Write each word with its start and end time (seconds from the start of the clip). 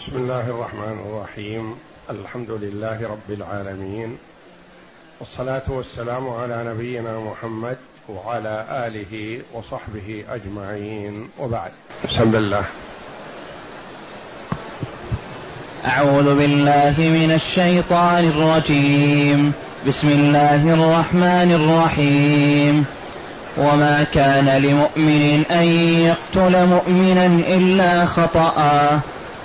بسم 0.00 0.16
الله 0.16 0.40
الرحمن 0.40 1.04
الرحيم. 1.06 1.74
الحمد 2.10 2.50
لله 2.50 2.98
رب 3.02 3.30
العالمين. 3.30 4.16
والصلاة 5.20 5.62
والسلام 5.68 6.28
على 6.28 6.64
نبينا 6.66 7.20
محمد 7.20 7.76
وعلى 8.08 8.64
آله 8.70 9.40
وصحبه 9.52 10.24
أجمعين. 10.30 11.28
وبعد. 11.38 11.70
بسم 12.08 12.36
الله. 12.36 12.64
أعوذ 15.86 16.34
بالله 16.34 16.94
من 16.98 17.32
الشيطان 17.34 18.24
الرجيم. 18.28 19.52
بسم 19.88 20.08
الله 20.08 20.74
الرحمن 20.74 21.52
الرحيم. 21.60 22.84
وما 23.58 24.06
كان 24.14 24.48
لمؤمن 24.48 25.44
أن 25.50 25.66
يقتل 26.02 26.66
مؤمنا 26.66 27.26
إلا 27.26 28.06
خطأ. 28.06 29.00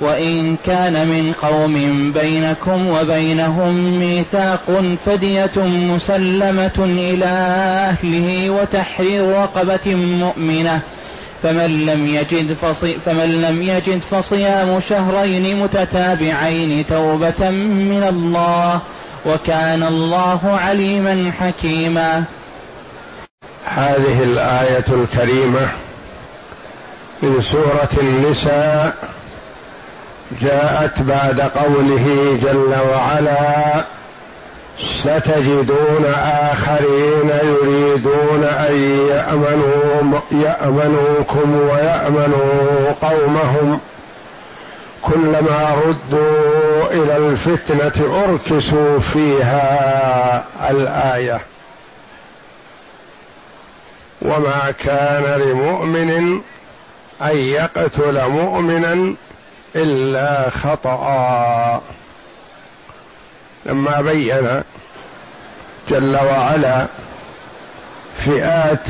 وإن 0.00 0.56
كان 0.66 0.92
من 0.92 1.32
قوم 1.42 1.74
بينكم 2.12 2.88
وبينهم 2.88 3.98
ميثاق 4.00 4.82
فدية 5.06 5.56
مسلمة 5.66 6.78
إلى 6.78 7.26
أهله 7.90 8.50
وتحرير 8.50 9.28
رقبة 9.32 9.94
مؤمنة 9.94 10.80
فمن 11.42 11.86
لم 11.86 12.06
يجد 12.06 12.52
فمن 13.04 13.42
لم 13.42 13.62
يجد 13.62 14.00
فصيام 14.10 14.80
شهرين 14.88 15.62
متتابعين 15.62 16.86
توبة 16.86 17.50
من 17.50 18.06
الله 18.08 18.80
وكان 19.26 19.82
الله 19.82 20.58
عليما 20.62 21.32
حكيما. 21.40 22.24
هذه 23.64 24.22
الآية 24.22 24.84
الكريمة 24.88 25.68
من 27.22 27.40
سورة 27.40 27.90
النساء 28.00 28.94
جاءت 30.40 31.02
بعد 31.02 31.40
قوله 31.40 32.38
جل 32.42 32.74
وعلا 32.92 33.84
ستجدون 34.78 36.04
آخرين 36.24 37.30
يريدون 37.42 38.44
أن 38.44 38.74
يأمنوا 39.10 40.20
يأمنوكم 40.30 41.54
ويأمنوا 41.54 42.92
قومهم. 43.02 43.80
كلما 45.02 45.76
ردوا 45.86 46.90
إلى 46.90 47.16
الفتنة 47.16 48.24
أركسوا 48.24 48.98
فيها 48.98 50.44
الآية. 50.70 51.40
وما 54.22 54.74
كان 54.84 55.40
لمؤمن 55.40 56.40
أن 57.22 57.36
يقتل 57.36 58.28
مؤمنا 58.28 59.14
إلا 59.76 60.50
خطأ. 60.50 61.80
لما 63.66 64.00
بين 64.00 64.62
جل 65.90 66.16
وعلا 66.16 66.86
فئات 68.18 68.86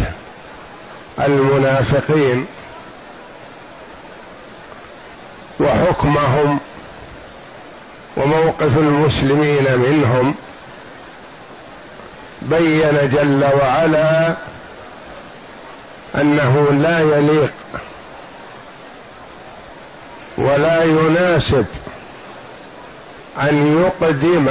المنافقين 1.19 2.47
وحكمهم 5.61 6.59
وموقف 8.17 8.79
المسلمين 8.79 9.79
منهم 9.79 10.35
بين 12.43 13.11
جل 13.13 13.45
وعلا 13.63 14.35
أنه 16.15 16.69
لا 16.73 17.01
يليق 17.01 17.55
ولا 20.41 20.85
يناسب 20.85 21.67
أن 23.41 23.83
يقدم 23.83 24.47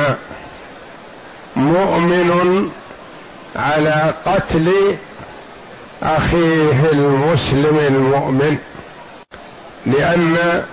مؤمن 1.55 2.69
على 3.55 4.13
قتل 4.25 4.71
أخيه 6.03 6.91
المسلم 6.91 7.79
المؤمن 7.87 8.57
لأن 9.85 10.63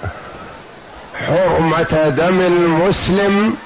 حرمة 1.26 2.08
دم 2.08 2.40
المسلم 2.40 3.56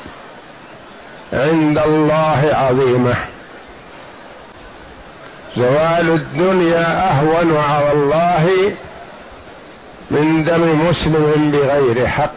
عند 1.33 1.79
الله 1.79 2.51
عظيمة. 2.53 3.15
زوال 5.57 6.09
الدنيا 6.09 7.11
أهون 7.11 7.57
على 7.57 7.93
الله 7.93 8.73
من 10.11 10.45
دم 10.45 10.89
مسلم 10.89 11.51
بغير 11.51 12.07
حق. 12.07 12.31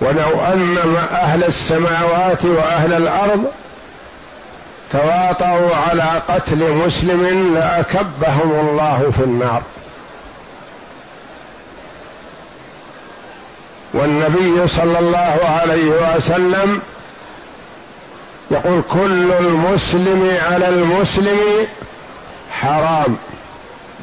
ولو 0.00 0.40
أن 0.40 0.96
أهل 1.12 1.44
السماوات 1.44 2.44
وأهل 2.44 2.92
الأرض 2.92 3.44
تواطؤوا 4.92 5.76
على 5.76 6.22
قتل 6.28 6.72
مسلم 6.72 7.54
لأكبهم 7.54 8.68
الله 8.68 9.10
في 9.16 9.24
النار. 9.24 9.62
والنبي 13.94 14.68
صلى 14.68 14.98
الله 14.98 15.38
عليه 15.60 16.16
وسلم 16.16 16.80
يقول 18.50 18.82
كل 18.90 19.32
المسلم 19.32 20.38
على 20.50 20.68
المسلم 20.68 21.38
حرام 22.60 23.16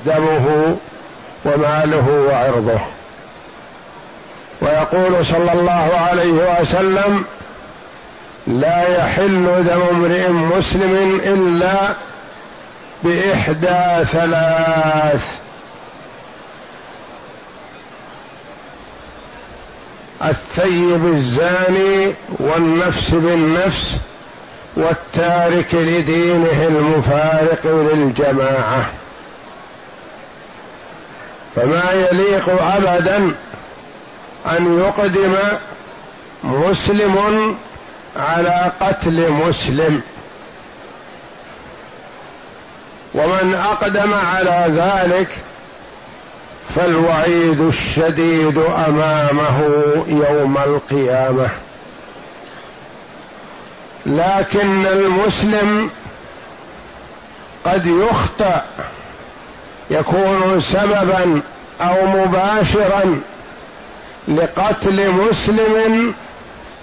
دمه 0.06 0.76
وماله 1.46 2.28
وعرضه. 2.30 2.80
ويقول 4.62 5.26
صلى 5.26 5.54
الله 5.54 5.90
عليه 6.10 6.60
وسلم 6.62 7.26
لا 8.48 8.98
يحل 8.98 9.66
دم 9.70 9.82
امرئ 9.92 10.30
مسلم 10.30 11.22
إلا 11.24 11.94
بإحدى 13.04 14.06
ثلاث 14.06 15.38
الثيب 20.24 21.06
الزاني 21.06 22.14
والنفس 22.30 23.10
بالنفس 23.12 23.98
والتارك 24.78 25.74
لدينه 25.74 26.68
المفارق 26.68 27.66
للجماعة. 27.66 28.90
فما 31.56 31.92
يليق 31.92 32.50
ابدا 32.50 33.32
أن 34.46 34.80
يقدم 34.80 35.36
مسلم 36.44 37.56
على 38.18 38.72
قتل 38.82 39.32
مسلم. 39.32 40.02
ومن 43.14 43.66
أقدم 43.72 44.14
على 44.14 44.66
ذلك 44.68 45.28
فالوعيد 46.76 47.62
الشديد 47.62 48.58
أمامه 48.58 49.62
يوم 50.08 50.58
القيامة. 50.58 51.50
لكن 54.08 54.86
المسلم 54.86 55.90
قد 57.66 57.86
يخطأ 57.86 58.66
يكون 59.90 60.60
سببا 60.60 61.42
أو 61.82 62.06
مباشرا 62.06 63.22
لقتل 64.28 65.12
مسلم 65.12 66.14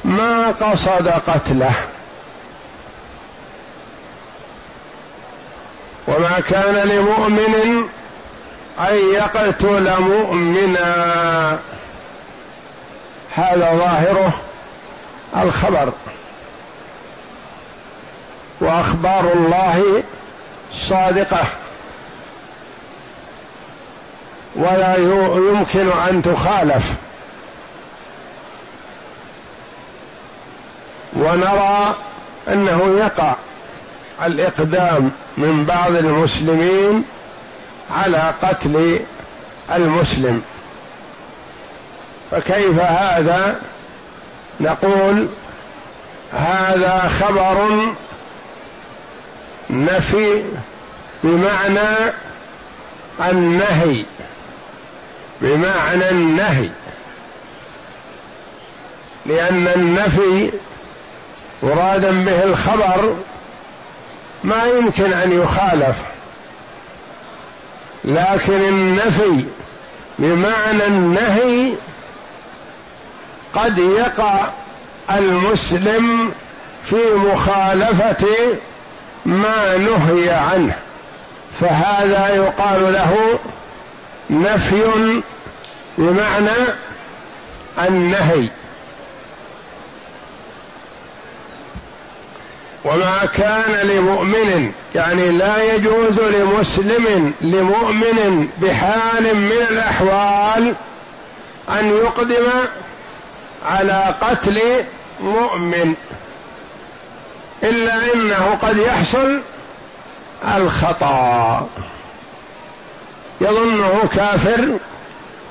ما 0.04 0.46
قصد 0.50 1.08
قتله. 1.08 1.74
وما 6.08 6.40
كان 6.50 6.74
لمؤمن 6.74 7.88
أن 8.80 8.96
يقتل 9.14 10.00
مؤمنا. 10.00 11.58
هذا 13.34 13.76
ظاهره 13.76 14.32
الخبر. 15.36 15.92
وأخبار 18.60 19.32
الله 19.34 20.02
صادقة. 20.72 21.44
ولا 24.54 24.96
يمكن 25.36 25.90
أن 26.10 26.22
تخالف. 26.22 26.94
ونرى 31.16 31.94
أنه 32.48 32.98
يقع 32.98 33.34
الإقدام 34.22 35.10
من 35.36 35.64
بعض 35.64 35.96
المسلمين 35.96 37.04
على 37.90 38.32
قتل 38.42 39.00
المسلم. 39.70 40.42
فكيف 42.30 42.80
هذا؟ 42.80 43.60
نقول 44.60 45.28
هذا 46.32 47.10
خبر 47.20 47.68
نفي 49.74 50.42
بمعنى 51.24 52.12
النهي 53.20 54.04
بمعنى 55.40 56.10
النهي. 56.10 56.68
لأن 59.26 59.68
النفي 59.76 60.50
مرادا 61.62 62.10
به 62.10 62.44
الخبر 62.44 63.14
ما 64.44 64.64
يمكن 64.64 65.12
أن 65.12 65.42
يخالف. 65.42 65.96
لكن 68.04 68.52
النفي 68.68 69.44
بمعنى 70.18 70.86
النهي 70.86 71.72
قد 73.54 73.78
يقع 73.78 74.48
المسلم 75.10 76.32
في 76.84 77.14
مخالفة 77.14 78.26
ما 79.26 79.76
نهي 79.76 80.30
عنه 80.30 80.76
فهذا 81.60 82.28
يقال 82.28 82.92
له 82.92 83.38
نفي 84.30 84.82
بمعنى 85.98 86.50
النهي. 87.78 88.48
وما 92.84 93.28
كان 93.34 93.86
لمؤمن 93.86 94.72
يعني 94.94 95.28
لا 95.28 95.74
يجوز 95.74 96.20
لمسلم 96.20 97.32
لمؤمن 97.40 98.48
بحال 98.62 99.36
من 99.36 99.66
الأحوال 99.70 100.74
أن 101.68 101.86
يقدم 101.86 102.46
على 103.66 104.14
قتل 104.20 104.60
مؤمن. 105.20 105.94
إلا 107.62 108.14
إنه 108.14 108.58
قد 108.62 108.76
يحصل 108.76 109.40
الخطأ. 110.56 111.68
يظنه 113.40 114.08
كافر 114.16 114.78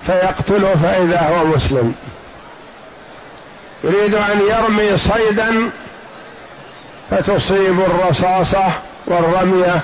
فيقتله 0.06 0.76
فإذا 0.76 1.22
هو 1.22 1.46
مسلم. 1.46 1.96
يريد 3.84 4.16
أن 4.16 4.42
يرمي 4.50 4.98
صيدا 4.98 5.70
فتصيب 7.12 7.80
الرصاصة 7.80 8.66
والرمية 9.06 9.82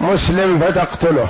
مسلم 0.00 0.58
فتقتله. 0.58 1.28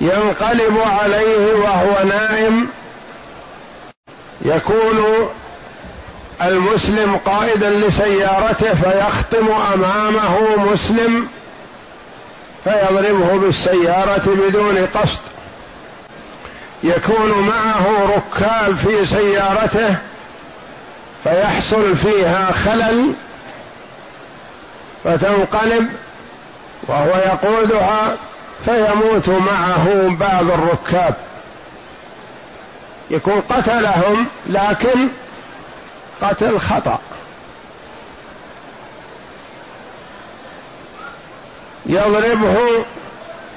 ينقلب 0.00 0.78
عليه 0.86 1.54
وهو 1.54 2.04
نائم 2.04 2.68
يكون 4.42 5.28
المسلم 6.42 7.16
قائدا 7.16 7.70
لسيارته 7.70 8.74
فيخطم 8.74 9.48
أمامه 9.74 10.56
مسلم 10.72 11.28
فيضربه 12.64 13.38
بالسيارة 13.38 14.22
بدون 14.26 14.86
قصد. 14.94 15.20
يكون 16.82 17.30
معه 17.30 18.16
ركاب 18.16 18.76
في 18.76 19.06
سيارته 19.06 19.96
فيحصل 21.24 21.96
فيها 21.96 22.52
خلل 22.52 23.12
فتنقلب 25.04 25.88
وهو 26.88 27.08
يقودها 27.08 28.16
فيموت 28.64 29.28
معه 29.28 30.16
بعض 30.20 30.50
الركاب. 30.50 31.14
يكون 33.10 33.40
قتلهم 33.40 34.26
لكن 34.46 35.08
قتل 36.22 36.58
خطأ 36.58 36.98
يضربه 41.86 42.84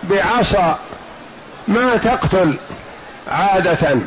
بعصا 0.03 0.79
ما 1.67 1.97
تقتل 1.97 2.55
عادة. 3.27 3.97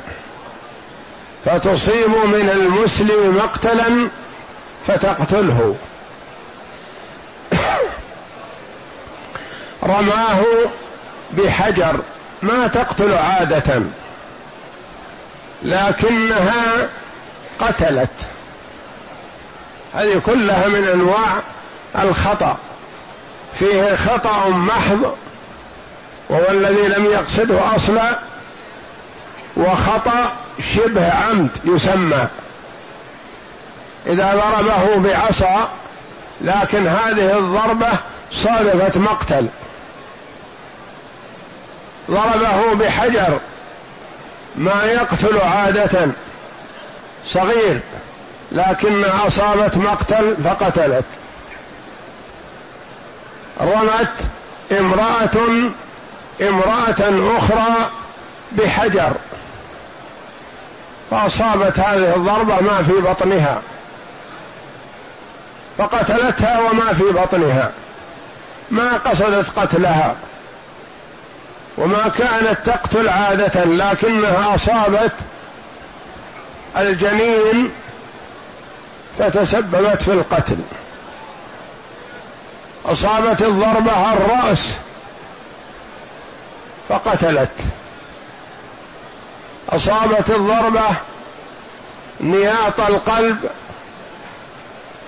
فتصيب 1.45 2.09
من 2.09 2.51
المسلم 2.51 3.37
مقتلا 3.37 4.09
فتقتله. 4.87 5.77
رماه 9.83 10.45
بحجر 11.33 12.01
ما 12.43 12.67
تقتل 12.67 13.15
عادة. 13.15 13.83
لكنها 15.63 16.89
قتلت. 17.61 18.11
هذه 19.95 20.21
كلها 20.27 20.69
من 20.69 20.89
أنواع 20.95 21.43
الخطأ. 21.99 22.57
فيه 23.59 23.97
خطأ 23.97 24.49
محض 24.49 25.15
وهو 26.29 26.51
الذي 26.51 26.89
لم 26.89 27.07
يقصده 27.07 27.77
أصلا 27.77 28.19
وخطأ 29.57 30.37
شبه 30.75 31.13
عمد 31.13 31.51
يسمى. 31.65 32.27
إذا 34.07 34.35
ضربه 34.35 34.97
بعصا 34.97 35.69
لكن 36.41 36.87
هذه 36.87 37.39
الضربة 37.39 37.93
صادفت 38.33 38.97
مقتل. 38.97 39.47
ضربه 42.11 42.75
بحجر 42.75 43.39
ما 44.57 44.85
يقتل 44.85 45.39
عادة 45.41 46.09
صغير. 47.27 47.81
لكنها 48.57 49.27
أصابت 49.27 49.77
مقتل 49.77 50.37
فقتلت. 50.45 51.05
رمت 53.61 54.15
امرأة 54.73 55.71
امرأة 56.43 57.37
أخرى 57.39 57.91
بحجر. 58.53 59.13
فأصابت 61.11 61.81
هذه 61.81 62.15
الضربة 62.17 62.61
ما 62.61 62.83
في 62.83 62.93
بطنها. 62.93 63.63
فقتلتها 65.79 66.61
وما 66.61 66.93
في 66.93 67.05
بطنها. 67.05 67.71
ما 68.71 68.93
قصدت 68.97 69.59
قتلها. 69.59 70.15
وما 71.79 72.09
كانت 72.09 72.59
تقتل 72.65 73.09
عادة 73.09 73.65
لكنها 73.65 74.55
أصابت 74.55 75.13
الجنين 76.77 77.71
فتسببت 79.19 80.03
في 80.03 80.13
القتل. 80.13 80.57
أصابت 82.87 83.43
الضربة 83.43 84.13
الرأس 84.13 84.75
فقتلت. 86.89 87.51
أصابت 89.69 90.31
الضربة 90.31 90.89
نياط 92.21 92.81
القلب 92.81 93.51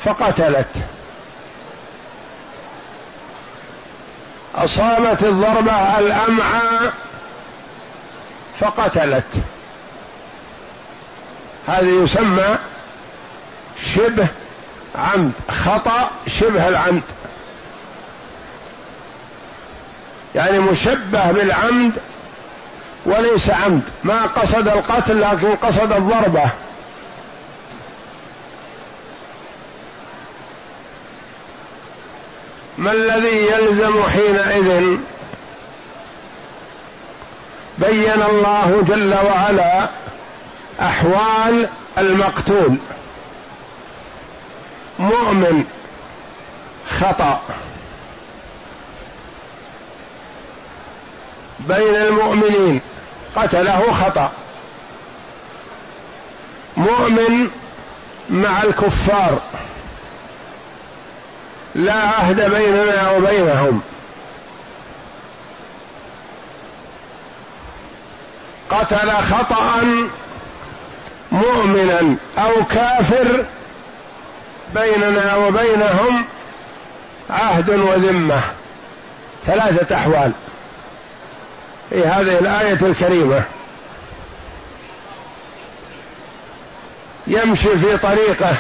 فقتلت. 0.05 0.69
أصابت 4.55 5.25
الضربة 5.25 5.99
الأمعاء 5.99 6.93
فقتلت. 8.61 9.25
هذا 11.69 11.88
يسمى 11.88 12.59
شبه 13.95 14.27
عمد 14.95 15.33
خطأ 15.51 16.11
شبه 16.27 16.69
العمد. 16.69 17.03
يعني 20.35 20.59
مشبه 20.59 21.33
بالعمد 21.33 21.93
وليس 23.07 23.51
عمد. 23.51 23.83
ما 24.05 24.23
قصد 24.23 24.69
القتل 24.69 25.21
لكن 25.21 25.57
قصد 25.57 25.93
الضربة. 25.93 26.51
ما 32.79 32.93
الذي 32.93 33.47
يلزم 33.47 34.03
حينئذ؟ 34.03 34.97
بين 37.79 38.23
الله 38.31 38.85
جل 38.89 39.15
وعلا 39.15 39.89
أحوال 40.81 41.69
المقتول. 41.99 42.77
مؤمن 44.99 45.64
خطأ. 47.00 47.40
بين 51.61 51.97
المؤمنين 51.97 52.81
قتله 53.37 53.93
خطأ. 53.93 54.33
مؤمن 56.76 57.50
مع 58.31 58.62
الكفار. 58.62 59.40
لا 61.75 61.95
عهد 61.95 62.40
بيننا 62.40 63.11
وبينهم. 63.11 63.81
قتل 68.71 69.11
خطأ 69.11 69.83
مؤمنا 71.33 72.17
أو 72.38 72.64
كافر 72.71 73.45
بيننا 74.75 75.37
وبينهم 75.37 76.25
عهد 77.31 77.71
وذمة 77.71 78.41
ثلاثة 79.47 79.97
أحوال. 79.97 80.33
في 81.91 82.07
هذه 82.07 82.39
الآية 82.39 82.79
الكريمة. 82.83 83.43
يمشي 87.27 87.79
في 87.79 87.97
طريقه 87.97 88.55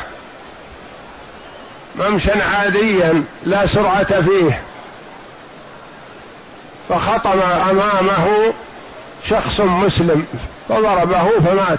ممشا 1.96 2.44
عاديا 2.44 3.24
لا 3.44 3.66
سرعة 3.66 4.20
فيه. 4.20 4.62
فخطم 6.88 7.40
أمامه 7.70 8.52
شخص 9.28 9.60
مسلم 9.60 10.26
فضربه 10.68 11.30
فمات. 11.40 11.78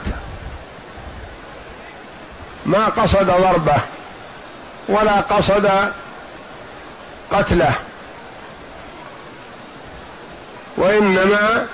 ما 2.66 2.86
قصد 2.86 3.26
ضربه. 3.26 3.78
ولا 4.90 5.22
قصد 5.22 5.72
قتله. 7.32 7.74
وإنما 10.78 11.66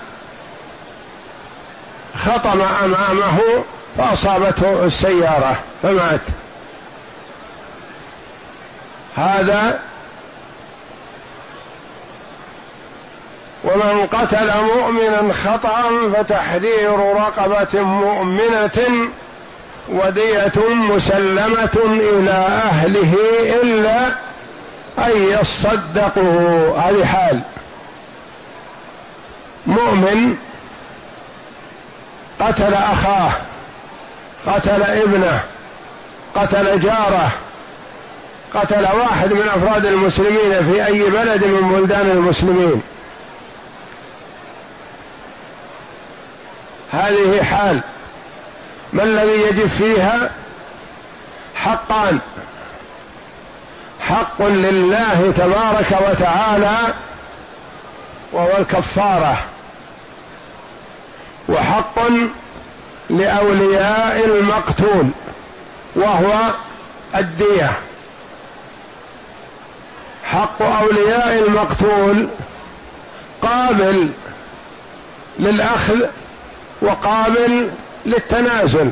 خطم 2.25 2.61
أمامه 2.61 3.39
فأصابته 3.97 4.85
السيارة 4.85 5.55
فمات. 5.83 6.21
هذا 9.17 9.79
ومن 13.63 14.07
قتل 14.07 14.63
مؤمنا 14.63 15.33
خطأ 15.33 15.83
فتحرير 16.13 16.99
رقبة 17.15 17.81
مؤمنة 17.81 19.09
ودية 19.89 20.51
مسلمة 20.67 21.77
إلى 21.85 22.31
أهله 22.69 23.13
إلا 23.63 24.07
أن 24.99 25.39
يصدقوا. 25.41 26.77
هذه 26.77 27.05
حال. 27.05 27.41
مؤمن 29.67 30.35
قتل 32.39 32.73
أخاه 32.73 33.31
قتل 34.47 34.83
ابنه 34.83 35.43
قتل 36.35 36.79
جاره 36.79 37.31
قتل 38.53 38.87
واحد 38.97 39.33
من 39.33 39.49
أفراد 39.55 39.85
المسلمين 39.85 40.63
في 40.63 40.85
أي 40.85 41.09
بلد 41.09 41.45
من 41.45 41.73
بلدان 41.73 42.09
المسلمين. 42.09 42.81
هذه 46.91 47.43
حال. 47.43 47.81
ما 48.95 49.03
الذي 49.03 49.41
يجب 49.41 49.67
فيها 49.67 50.31
حقان؟ 51.55 52.19
حق 53.99 54.41
لله 54.41 55.33
تبارك 55.37 56.09
وتعالى 56.09 56.77
وهو 58.31 58.57
الكفارة. 58.57 59.37
وحق 61.49 61.99
لأولياء 63.09 64.25
المقتول 64.25 65.09
وهو 65.95 66.33
الدية. 67.15 67.71
حق 70.23 70.61
أولياء 70.61 71.43
المقتول 71.47 72.27
قابل 73.41 74.09
للأخذ 75.39 76.05
وقابل 76.81 77.69
للتنازل. 78.05 78.91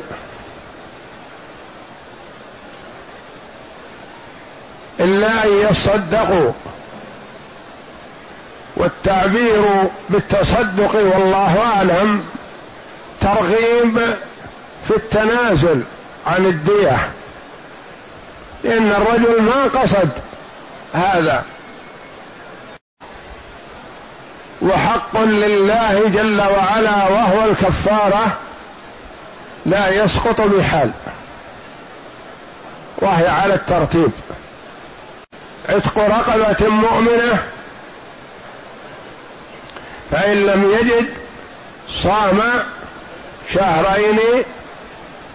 إلا 4.99 5.45
أن 5.45 5.49
يصدقوا. 5.69 6.51
والتعبير 8.75 9.63
بالتصدق 10.09 10.95
والله 10.95 11.61
أعلم. 11.75 12.25
ترغيب 13.21 13.99
في 14.87 14.95
التنازل 14.95 15.83
عن 16.27 16.45
الدية. 16.45 16.97
لأن 18.63 18.91
الرجل 18.91 19.41
ما 19.41 19.81
قصد 19.81 20.09
هذا. 20.93 21.43
وحق 24.61 25.17
لله 25.17 26.03
جل 26.07 26.41
وعلا 26.41 27.07
وهو 27.09 27.45
الكفارة. 27.45 28.37
لا 29.65 30.03
يسقط 30.03 30.41
بحال. 30.41 30.91
وهي 32.97 33.27
على 33.27 33.53
الترتيب. 33.53 34.11
عتق 35.69 35.97
رقبة 35.97 36.69
مؤمنة. 36.69 37.43
فإن 40.11 40.45
لم 40.45 40.77
يجد 40.79 41.05
صام 41.89 42.41
شهرين 43.53 44.19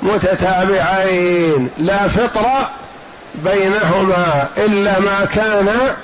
متتابعين. 0.02 1.70
لا 1.78 2.08
فطر 2.08 2.46
بينهما. 3.34 4.48
إلا 4.56 4.98
ما 4.98 5.28
كان 5.34 5.96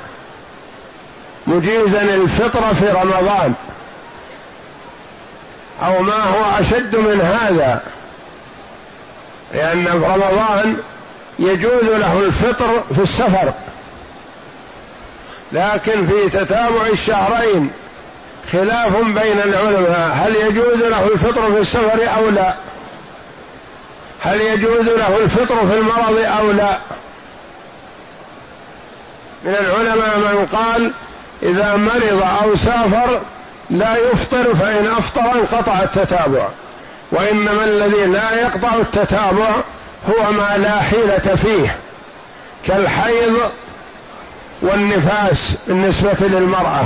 مجيزا 1.47 2.03
الفطر 2.03 2.75
في 2.75 2.89
رمضان. 2.89 3.55
أو 5.83 6.03
ما 6.03 6.23
هو 6.23 6.61
أشد 6.61 6.97
من 6.97 7.21
هذا. 7.21 7.83
في 9.55 9.89
رمضان 9.93 10.77
يجوز 11.39 11.85
له 11.85 12.21
الفطر 12.21 12.83
في 12.95 13.03
السفر. 13.03 13.53
لكن 15.53 16.07
في 16.07 16.31
تتابع 16.31 16.87
الشهرين 16.93 17.71
خلاف 18.53 18.97
بين 18.97 19.41
العلماء. 19.45 20.11
هل 20.15 20.37
يجوز 20.37 20.83
له 20.83 21.07
الفطر 21.07 21.53
في 21.53 21.59
السفر 21.59 22.01
أو 22.19 22.31
لا؟ 22.31 22.55
هل 24.21 24.41
يجوز 24.41 24.89
له 24.89 25.19
الفطر 25.19 25.67
في 25.67 25.79
المرض 25.79 26.19
أو 26.39 26.51
لا؟ 26.51 26.79
من 29.45 29.55
العلماء 29.55 30.19
من 30.19 30.47
قال 30.47 30.93
إذا 31.43 31.77
مرض 31.77 32.23
أو 32.43 32.57
سافر 32.57 33.21
لا 33.71 33.97
يفطر 33.97 34.55
فإن 34.55 34.87
أفطر 34.87 35.33
انقطع 35.35 35.83
التتابع. 35.83 36.49
وإنما 37.11 37.65
الذي 37.65 38.05
لا 38.05 38.41
يقطع 38.41 38.75
التتابع 38.75 39.51
هو 40.09 40.33
ما 40.33 40.57
لا 40.57 40.81
حيلة 40.81 41.37
فيه 41.37 41.77
كالحيض 42.67 43.51
والنفاس 44.63 45.57
بالنسبة 45.67 46.17
للمرأة 46.21 46.85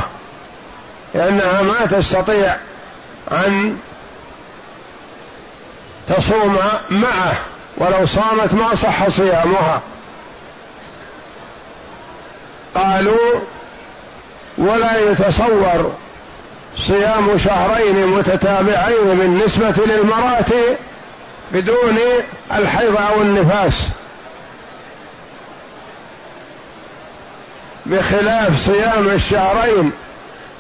لأنها 1.15 1.63
ما 1.63 1.87
تستطيع 1.87 2.57
أن 3.31 3.77
تصوم 6.09 6.59
معه 6.91 7.35
ولو 7.77 8.07
صامت 8.07 8.55
ما 8.55 8.75
صح 8.75 9.09
صيامها. 9.09 9.81
قالوا 12.75 13.41
ولا 14.59 15.11
يتصور 15.11 15.93
صيام 16.87 17.39
شهرين 17.39 18.07
متتابعين 18.07 19.19
بالنسبة 19.19 19.75
للمرأة 19.87 20.77
بدون 21.53 21.99
الحيض 22.53 22.97
أو 22.97 23.23
النفاس. 23.23 23.73
بخلاف 27.87 28.65
صيام 28.67 29.09
الشهرين 29.09 29.93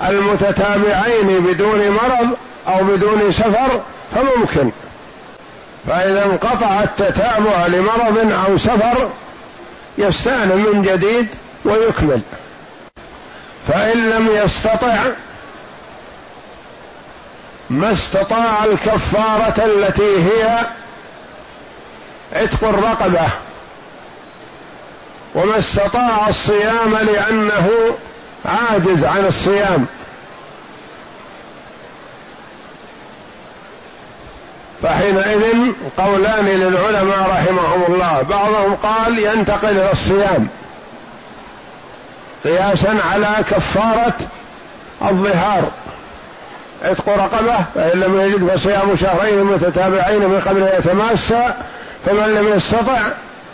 المتتابعين 0.03 1.41
بدون 1.41 1.91
مرض 1.91 2.37
أو 2.69 2.85
بدون 2.85 3.33
سفر 3.33 3.81
فممكن. 4.15 4.71
فإذا 5.87 6.25
انقطع 6.25 6.83
التتابع 6.83 7.67
لمرض 7.67 8.33
أو 8.49 8.57
سفر 8.57 9.11
يستأنف 9.99 10.55
من 10.55 10.83
جديد 10.83 11.27
ويكمل. 11.65 12.21
فإن 13.69 14.11
لم 14.11 14.29
يستطع 14.45 14.97
ما 17.71 17.93
استطاع 17.93 18.65
الكفارة 18.65 19.65
التي 19.65 20.19
هي 20.25 20.59
عتق 22.33 22.69
الرقبة 22.69 23.29
وما 25.35 25.59
استطاع 25.59 26.29
الصيام 26.29 26.97
لأنه 27.03 27.69
عاجز 28.45 29.05
عن 29.05 29.27
الصيام. 29.27 29.87
فحينئذ 34.83 35.73
قولان 35.99 36.45
للعلماء 36.45 37.31
رحمهم 37.31 37.85
الله. 37.89 38.23
بعضهم 38.23 38.75
قال 38.75 39.19
ينتقل 39.19 39.69
إلى 39.69 39.93
الصيام 39.93 40.49
قياسا 42.45 42.99
على 43.13 43.45
كفارة 43.51 44.17
الظهار. 45.03 45.71
عتق 46.85 47.09
رقبة 47.09 47.57
فإن 47.75 48.01
لم 48.01 48.21
يجد 48.21 48.51
فصيام 48.57 48.97
شهرين 48.97 49.45
متتابعين 49.45 50.21
من 50.21 50.41
قبل 50.41 50.63
أن 50.63 50.79
يتماسى 50.79 51.55
فمن 52.07 52.35
لم 52.35 52.57
يستطع 52.57 53.09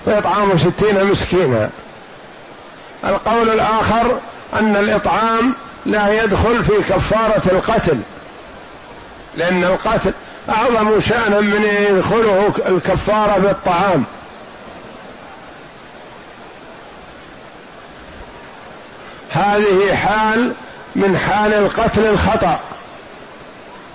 فإطعام 0.06 0.58
ستين 0.58 1.04
مسكينا. 1.04 1.70
القول 3.04 3.50
الآخر 3.50 4.18
أن 4.54 4.76
الإطعام 4.76 5.54
لا 5.86 6.24
يدخل 6.24 6.64
في 6.64 6.72
كفارة 6.72 7.42
القتل 7.46 7.98
لأن 9.36 9.64
القتل 9.64 10.12
أعظم 10.48 11.00
شأنا 11.00 11.40
من 11.40 11.64
يدخله 11.90 12.52
الكفارة 12.68 13.38
بالطعام. 13.38 14.04
هذه 19.30 19.94
حال 19.94 20.52
من 20.96 21.18
حال 21.18 21.54
القتل 21.54 22.06
الخطأ. 22.06 22.60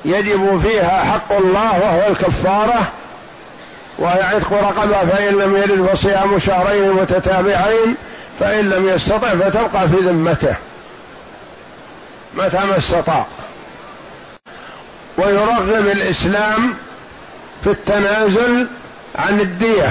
يجب 0.05 0.61
فيها 0.63 1.03
حق 1.03 1.31
الله 1.31 1.79
وهو 1.79 2.07
الكفارة 2.09 2.91
ويعتق 3.99 4.53
رقبة 4.53 5.05
فإن 5.05 5.33
لم 5.33 5.55
يرد 5.55 5.89
فصيام 5.93 6.39
شهرين 6.39 6.91
متتابعين 6.91 7.95
فإن 8.39 8.69
لم 8.69 8.89
يستطع 8.89 9.35
فتبقى 9.35 9.89
في 9.89 9.95
ذمته 9.95 10.55
متى 12.33 12.57
ما 12.57 12.77
استطاع. 12.77 13.25
ويرغب 15.17 15.87
الإسلام 15.87 16.73
في 17.63 17.69
التنازل 17.69 18.67
عن 19.15 19.41
الدية. 19.41 19.89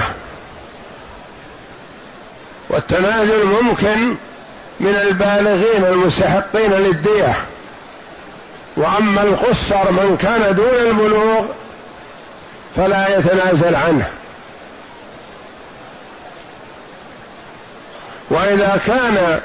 والتنازل 2.69 3.45
ممكن 3.45 4.15
من 4.79 4.95
البالغين 5.07 5.85
المستحقين 5.85 6.73
للدية. 6.73 7.35
وأما 8.79 9.21
القصر 9.23 9.91
من 9.91 10.17
كان 10.21 10.55
دون 10.55 10.87
البلوغ 10.87 11.45
فلا 12.75 13.17
يتنازل 13.17 13.75
عنه. 13.75 14.11
وإذا 18.29 18.81
كان 18.87 19.41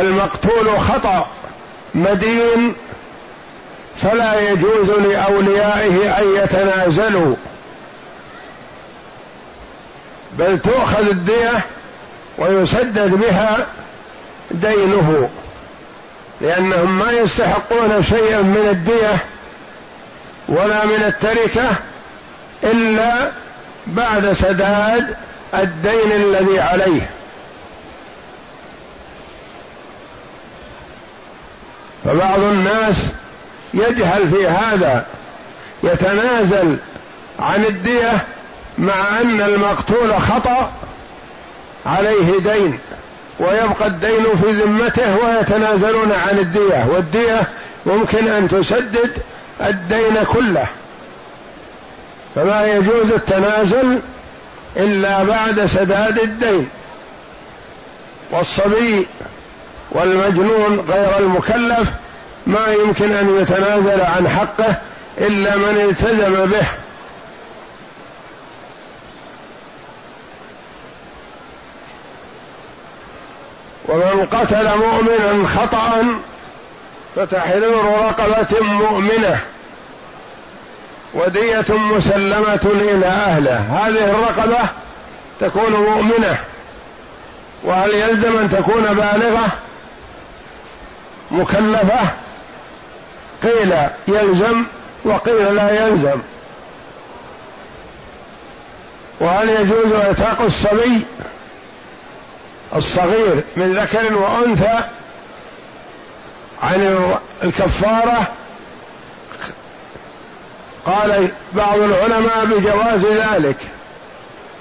المقتول 0.00 0.80
خطأ 0.80 1.26
مدين 1.94 2.74
فلا 4.02 4.50
يجوز 4.50 4.90
لأوليائه 4.90 6.18
أن 6.18 6.36
يتنازلوا. 6.36 7.36
بل 10.32 10.58
تؤخذ 10.58 11.08
الدية 11.08 11.64
ويسدد 12.38 13.10
بها 13.10 13.66
دينه. 14.50 15.30
لأنهم 16.42 16.98
ما 16.98 17.12
يستحقون 17.12 18.02
شيئا 18.02 18.42
من 18.42 18.68
الدية 18.70 19.16
ولا 20.48 20.84
من 20.84 21.04
التركة 21.06 21.70
إلا 22.64 23.30
بعد 23.86 24.32
سداد 24.32 25.16
الدين 25.54 26.12
الذي 26.12 26.60
عليه. 26.60 27.10
فبعض 32.04 32.42
الناس 32.42 32.96
يجهل 33.74 34.30
في 34.30 34.48
هذا 34.48 35.06
يتنازل 35.82 36.76
عن 37.38 37.64
الدية 37.64 38.26
مع 38.78 39.20
أن 39.20 39.40
المقتول 39.40 40.20
خطأ 40.20 40.72
عليه 41.86 42.38
دين. 42.38 42.78
ويبقى 43.38 43.86
الدين 43.86 44.24
في 44.42 44.50
ذمته 44.50 45.16
ويتنازلون 45.16 46.12
عن 46.12 46.38
الدية 46.38 46.86
والدية 46.90 47.48
ممكن 47.86 48.28
أن 48.28 48.48
تسدد 48.48 49.22
الدين 49.60 50.24
كله. 50.32 50.66
فما 52.34 52.66
يجوز 52.66 53.12
التنازل 53.12 53.98
إلا 54.76 55.22
بعد 55.22 55.66
سداد 55.66 56.18
الدين. 56.18 56.68
والصبي 58.30 59.06
والمجنون 59.90 60.84
غير 60.88 61.18
المكلف 61.18 61.92
ما 62.46 62.66
يمكن 62.84 63.12
أن 63.12 63.38
يتنازل 63.40 64.00
عن 64.00 64.28
حقه 64.28 64.76
إلا 65.18 65.56
من 65.56 65.86
التزم 65.90 66.46
به. 66.46 66.66
ومن 74.22 74.28
قتل 74.30 74.78
مؤمنا 74.78 75.48
خطأ 75.48 76.04
فتحرير 77.16 77.84
رقبة 77.84 78.60
مؤمنة 78.60 79.40
ودية 81.14 81.64
مسلمة 81.68 82.60
إلى 82.64 83.06
أهله. 83.06 83.56
هذه 83.56 84.04
الرقبة 84.04 84.68
تكون 85.40 85.72
مؤمنة. 85.72 86.38
وهل 87.64 87.90
يلزم 87.94 88.38
أن 88.38 88.50
تكون 88.50 88.82
بالغة؟ 88.82 89.48
مكلفة؟ 91.30 92.00
قيل 93.42 93.74
يلزم 94.08 94.64
وقيل 95.04 95.54
لا 95.54 95.86
يلزم. 95.86 96.20
وهل 99.20 99.48
يجوز 99.48 99.92
إعتاق 99.92 100.42
الصبي؟ 100.42 101.06
الصغير 102.76 103.44
من 103.56 103.74
ذكر 103.74 104.14
وأنثى 104.14 104.80
عن 106.62 107.12
الكفارة 107.44 108.26
قال 110.86 111.28
بعض 111.52 111.78
العلماء 111.78 112.44
بجواز 112.44 113.04
ذلك 113.04 113.56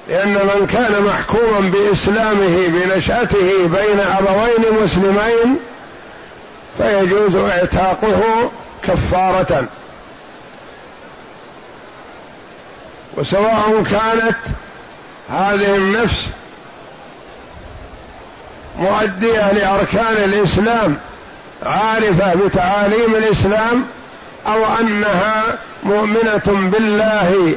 لأن 0.09 0.33
من 0.33 0.67
كان 0.67 1.03
محكوما 1.03 1.59
بإسلامه 1.59 2.67
بنشأته 2.67 3.67
بين 3.67 3.99
أبوين 3.99 4.83
مسلمين 4.83 5.59
فيجوز 6.77 7.35
اعتاقه 7.35 8.51
كفارة. 8.83 9.65
وسواء 13.17 13.83
كانت 13.83 14.37
هذه 15.29 15.75
النفس 15.75 16.29
مؤدية 18.81 19.51
لأركان 19.51 20.15
الإسلام 20.23 20.97
عارفة 21.63 22.33
بتعاليم 22.35 23.15
الإسلام 23.15 23.85
أو 24.47 24.65
أنها 24.79 25.57
مؤمنة 25.83 26.41
بالله 26.45 27.55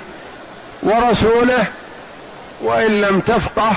ورسوله 0.82 1.66
وإن 2.60 3.00
لم 3.00 3.20
تفقه 3.20 3.72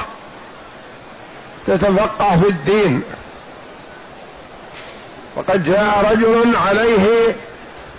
تتفقه 1.67 2.39
في 2.39 2.49
الدين. 2.49 3.03
وقد 5.35 5.63
جاء 5.63 6.11
رجل 6.11 6.55
عليه 6.67 7.35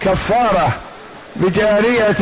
كفارة 0.01 0.71
بجارية 1.37 2.17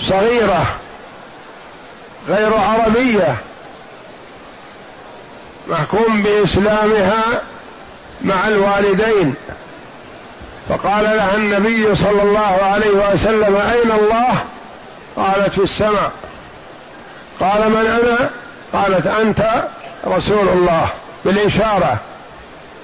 صغيرة 0.00 0.66
غير 2.28 2.54
عربية. 2.54 3.36
محكوم 5.68 6.22
بإسلامها 6.22 7.22
مع 8.22 8.48
الوالدين. 8.48 9.34
فقال 10.68 11.04
لها 11.04 11.34
النبي 11.36 11.96
صلى 11.96 12.22
الله 12.22 12.58
عليه 12.62 13.12
وسلم 13.12 13.56
أين 13.56 13.92
الله؟ 13.92 14.44
قالت 15.16 15.52
في 15.54 15.62
السماء. 15.62 16.12
قال 17.40 17.70
من 17.70 17.86
أنا؟ 17.86 18.30
قالت 18.72 19.06
أنت 19.06 19.64
رسول 20.06 20.48
الله 20.48 20.88
بالإشارة. 21.24 21.96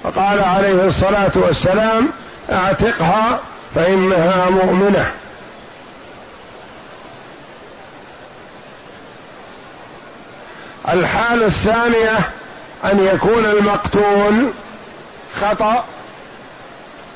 فقال 0.05 0.45
عليه 0.45 0.85
الصلاة 0.85 1.33
والسلام 1.35 2.09
أعتقها 2.53 3.41
فإنها 3.75 4.51
مؤمنة. 4.51 5.13
الحال 10.89 11.43
الثانية 11.43 12.31
أن 12.85 13.07
يكون 13.15 13.45
المقتول 13.45 14.51
خطأ 15.41 15.85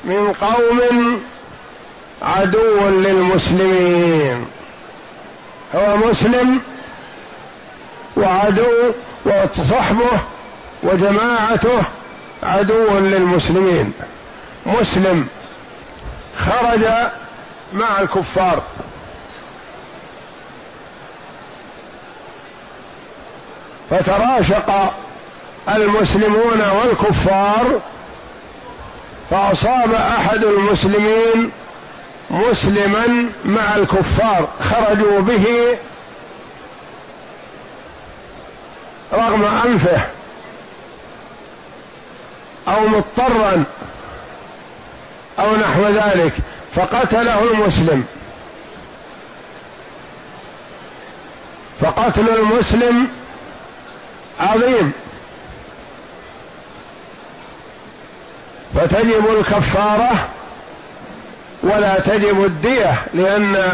من 0.03 0.33
قوم 0.33 1.21
عدو 2.21 2.89
للمسلمين. 2.89 4.45
هو 5.75 5.97
مسلم 5.97 6.59
وعدو 8.17 8.91
وصحبه 9.25 10.19
وجماعته 10.83 11.83
عدو 12.43 12.99
للمسلمين. 12.99 13.93
مسلم 14.65 15.27
خرج 16.37 16.85
مع 17.73 18.01
الكفار. 18.01 18.61
فتراشق 23.89 24.93
المسلمون 25.69 26.61
والكفار 26.61 27.79
فأصاب 29.29 29.93
أحد 29.93 30.43
المسلمين 30.43 31.51
مسلما 32.29 33.29
مع 33.45 33.75
الكفار 33.75 34.47
خرجوا 34.71 35.19
به 35.19 35.77
رغم 39.13 39.45
أنفه 39.45 40.01
أو 42.67 42.87
مضطرا 42.87 43.63
أو 45.39 45.55
نحو 45.55 45.81
ذلك 45.87 46.33
فقتله 46.75 47.43
المسلم. 47.51 48.05
فقتل 51.81 52.29
المسلم 52.29 53.07
عظيم. 54.39 54.93
فتجب 58.75 59.23
الكفارة 59.39 60.11
ولا 61.63 61.99
تجب 61.99 62.45
الدية 62.45 62.93
لأن 63.13 63.73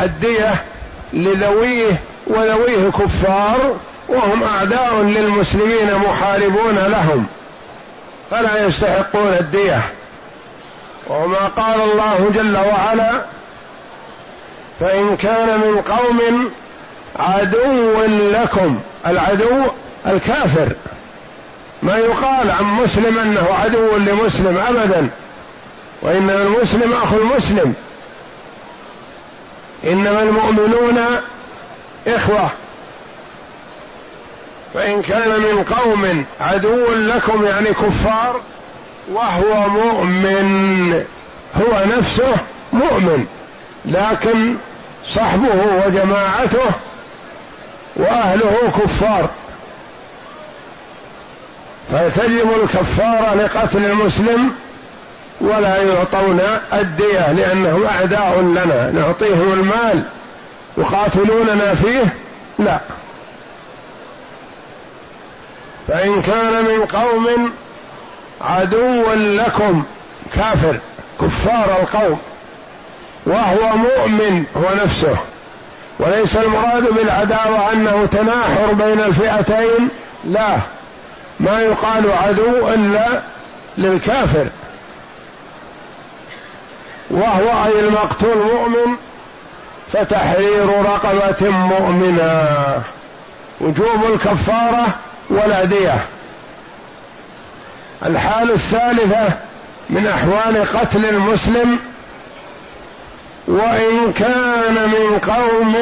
الدية 0.00 0.64
لذويه 1.12 2.02
وذويه 2.26 2.90
كفار 2.90 3.76
وهم 4.08 4.42
أعداء 4.42 4.94
للمسلمين 4.94 5.94
محاربون 5.94 6.74
لهم 6.74 7.26
فلا 8.30 8.66
يستحقون 8.66 9.32
الدية. 9.40 9.80
وما 11.08 11.48
قال 11.56 11.80
الله 11.80 12.30
جل 12.34 12.56
وعلا 12.56 13.10
فإن 14.80 15.16
كان 15.16 15.60
من 15.60 15.82
قوم 15.82 16.50
عدو 17.18 18.02
لكم. 18.32 18.80
العدو 19.06 19.66
الكافر. 20.06 20.72
ما 21.82 21.96
يقال 21.96 22.50
عن 22.50 22.64
مسلم 22.64 23.18
أنه 23.18 23.48
عدو 23.62 23.96
لمسلم 23.96 24.58
ابدا 24.58 25.08
وإنما 26.02 26.42
المسلم 26.42 26.92
أخو 26.92 27.16
المسلم. 27.16 27.74
إنما 29.84 30.22
المؤمنون 30.22 30.98
إخوة. 32.06 32.50
فإن 34.74 35.02
كان 35.02 35.28
من 35.28 35.64
قوم 35.64 36.24
عدو 36.40 36.94
لكم 36.94 37.44
يعني 37.44 37.68
كفار 37.68 38.40
وهو 39.12 39.68
مؤمن 39.68 41.04
هو 41.56 41.84
نفسه 41.98 42.34
مؤمن 42.72 43.26
لكن 43.84 44.56
صحبه 45.06 45.84
وجماعته 45.86 46.70
وأهله 47.96 48.72
كفار. 48.78 49.28
فتجب 51.92 52.62
الكفاره 52.62 53.34
لقتل 53.34 53.84
المسلم 53.84 54.50
ولا 55.40 55.82
يعطون 55.82 56.40
الدية 56.72 57.32
لأنهم 57.32 57.86
أعداء 57.86 58.40
لنا 58.40 58.90
نعطيهم 58.90 59.52
المال. 59.52 60.02
يقاتلوننا 60.78 61.74
فيه؟ 61.74 62.14
لا. 62.58 62.80
فإن 65.88 66.22
كان 66.22 66.64
من 66.64 66.84
قوم 66.84 67.52
عدوا 68.40 69.14
لكم 69.14 69.82
كافر 70.34 70.76
كفار 71.20 71.76
القوم 71.82 72.18
وهو 73.26 73.76
مؤمن 73.76 74.44
هو 74.56 74.84
نفسه. 74.84 75.16
وليس 75.98 76.36
المراد 76.36 76.94
بالعداوة 76.94 77.72
أنه 77.72 78.06
تناحر 78.06 78.72
بين 78.72 79.00
الفئتين؟ 79.00 79.88
لا. 80.24 80.58
ما 81.42 81.60
يقال 81.60 82.12
عدو 82.12 82.68
إلا 82.68 83.22
للكافر. 83.78 84.46
وهو 87.10 87.64
أي 87.66 87.80
المقتول 87.80 88.36
مؤمن 88.36 88.96
فتحرير 89.92 90.82
رقبة 90.82 91.50
مؤمنة. 91.50 92.82
وجوب 93.60 94.04
الكفارة 94.14 94.86
ولا 95.30 95.64
ديه 95.64 96.04
الحال 98.06 98.50
الثالثة 98.50 99.28
من 99.90 100.06
أحوال 100.06 100.66
قتل 100.74 101.04
المسلم. 101.06 101.78
وإن 103.48 104.12
كان 104.12 104.74
من 104.74 105.18
قوم 105.18 105.74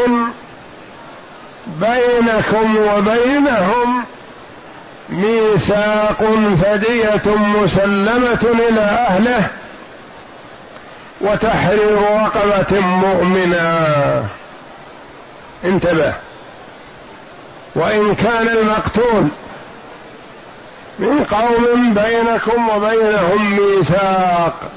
بينكم 1.66 2.76
وبينهم 2.76 4.04
ميثاق 5.10 6.24
فدية 6.62 7.34
مسلمة 7.36 8.66
إلى 8.68 8.80
أهله 8.80 9.48
وتحرير 11.20 11.98
رقبة 12.02 12.80
مؤمنة. 12.80 14.26
انتبه. 15.64 16.12
وإن 17.74 18.14
كان 18.14 18.48
المقتول 18.48 19.28
من 20.98 21.24
قوم 21.24 21.94
بينكم 21.94 22.68
وبينهم 22.68 23.56
ميثاق. 23.60 24.70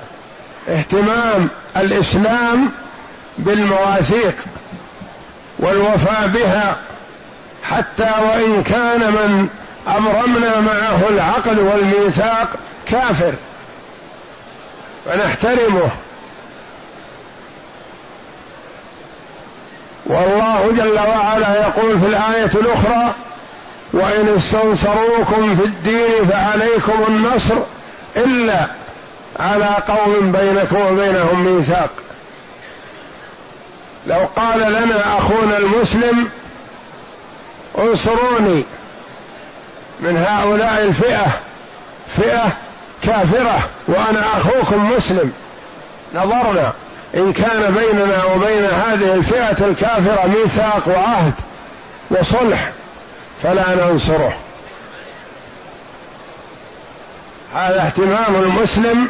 اهتمام 0.70 1.50
الإسلام 1.78 2.72
بالمواثيق 3.38 4.36
والوفاء 5.60 6.28
بها 6.28 6.76
حتى 7.64 8.12
وإن 8.22 8.64
كان 8.64 9.00
من 9.00 9.48
ابرمنا 9.88 10.60
معه 10.60 11.10
العقد 11.10 11.60
والميثاق 11.60 12.50
كافر 12.88 13.34
فنحترمه 15.06 15.90
والله 20.06 20.72
جل 20.78 21.00
وعلا 21.00 21.62
يقول 21.62 22.00
في 22.00 22.06
الآية 22.06 22.52
الأخرى 22.56 23.14
وإن 23.94 24.36
استنصروكم 24.38 25.56
في 25.56 25.66
الدين 25.66 26.26
فعليكم 26.30 27.04
النصر 27.08 27.56
إلا 28.16 28.68
على 29.40 29.78
قوم 29.88 30.32
بينكم 30.32 30.82
وبينهم 30.92 31.44
ميثاق. 31.44 31.90
لو 34.08 34.28
قال 34.36 34.60
لنا 34.60 35.18
أخونا 35.18 35.58
المسلم 35.58 36.30
انصروني 37.80 38.64
من 40.04 40.18
هؤلاء 40.28 40.86
الفئة 40.86 41.26
فئة 42.08 42.52
كافرة 43.04 43.70
وأنا 43.88 44.38
أخوكم 44.38 44.92
مسلم. 44.92 45.34
نظرنا 46.16 46.74
إن 47.16 47.34
كان 47.34 47.74
بيننا 47.74 48.24
وبين 48.24 48.66
هذه 48.66 49.14
الفئة 49.14 49.66
الكافرة 49.66 50.28
ميثاق 50.28 50.88
وعهد 50.88 51.34
وصلح 52.12 52.72
فلا 53.44 53.76
ننصره. 53.76 54.34
هذا 57.56 57.82
اهتمام 57.82 58.36
المسلم 58.36 59.10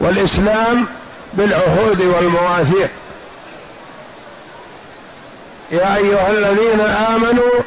والإسلام 0.00 0.86
بالعهود 1.34 2.00
والمواثيق. 2.00 2.90
يا 5.72 5.96
أيها 5.96 6.30
الذين 6.30 6.80
آمنوا 6.80 7.62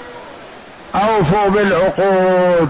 أوفوا 0.95 1.47
بالعقود. 1.47 2.69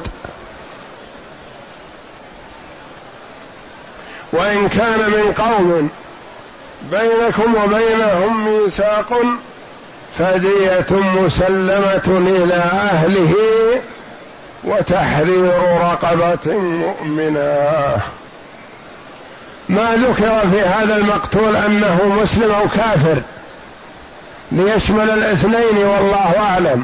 وإن 4.33 4.69
كان 4.69 4.99
من 4.99 5.33
قوم 5.37 5.89
بينكم 6.91 7.55
وبينهم 7.63 8.45
ميثاق 8.45 9.21
فدية 10.17 10.85
مسلمة 10.91 12.07
إلى 12.07 12.63
أهله 12.93 13.35
وتحرير 14.63 15.53
رقبة 15.81 16.57
مؤمنة. 16.57 17.97
ما 19.69 19.95
ذكر 19.95 20.39
في 20.51 20.61
هذا 20.61 20.95
المقتول 20.95 21.55
أنه 21.55 22.17
مسلم 22.21 22.51
أو 22.51 22.67
كافر 22.67 23.21
ليشمل 24.51 25.09
الاثنين 25.09 25.77
والله 25.77 26.39
أعلم. 26.39 26.83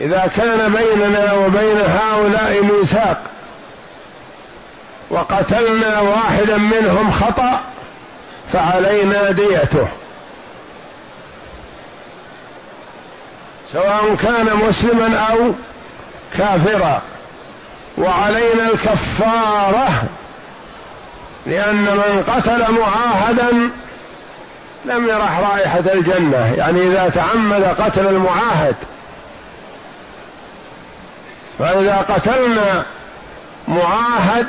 إذا 0.00 0.30
كان 0.36 0.72
بيننا 0.72 1.32
وبين 1.32 1.76
هؤلاء 1.76 2.62
ميثاق 2.62 3.22
وقتلنا 5.10 6.00
واحدا 6.00 6.56
منهم 6.56 7.10
خطأ 7.10 7.60
فعلينا 8.52 9.30
ديته. 9.30 9.88
سواء 13.72 14.14
كان 14.22 14.48
مسلما 14.68 15.26
أو 15.30 15.52
كافرا. 16.38 17.02
وعلينا 17.98 18.70
الكفارة 18.72 19.88
لأن 21.46 21.76
من 21.76 22.24
قتل 22.28 22.72
معاهدا 22.72 23.70
لم 24.84 25.08
يرح 25.08 25.38
رائحة 25.38 25.82
الجنة. 25.94 26.54
يعني 26.56 26.86
إذا 26.86 27.08
تعمد 27.14 27.64
قتل 27.64 28.06
المعاهد 28.06 28.74
فإذا 31.58 31.96
قتلنا 32.08 32.84
معاهد 33.68 34.46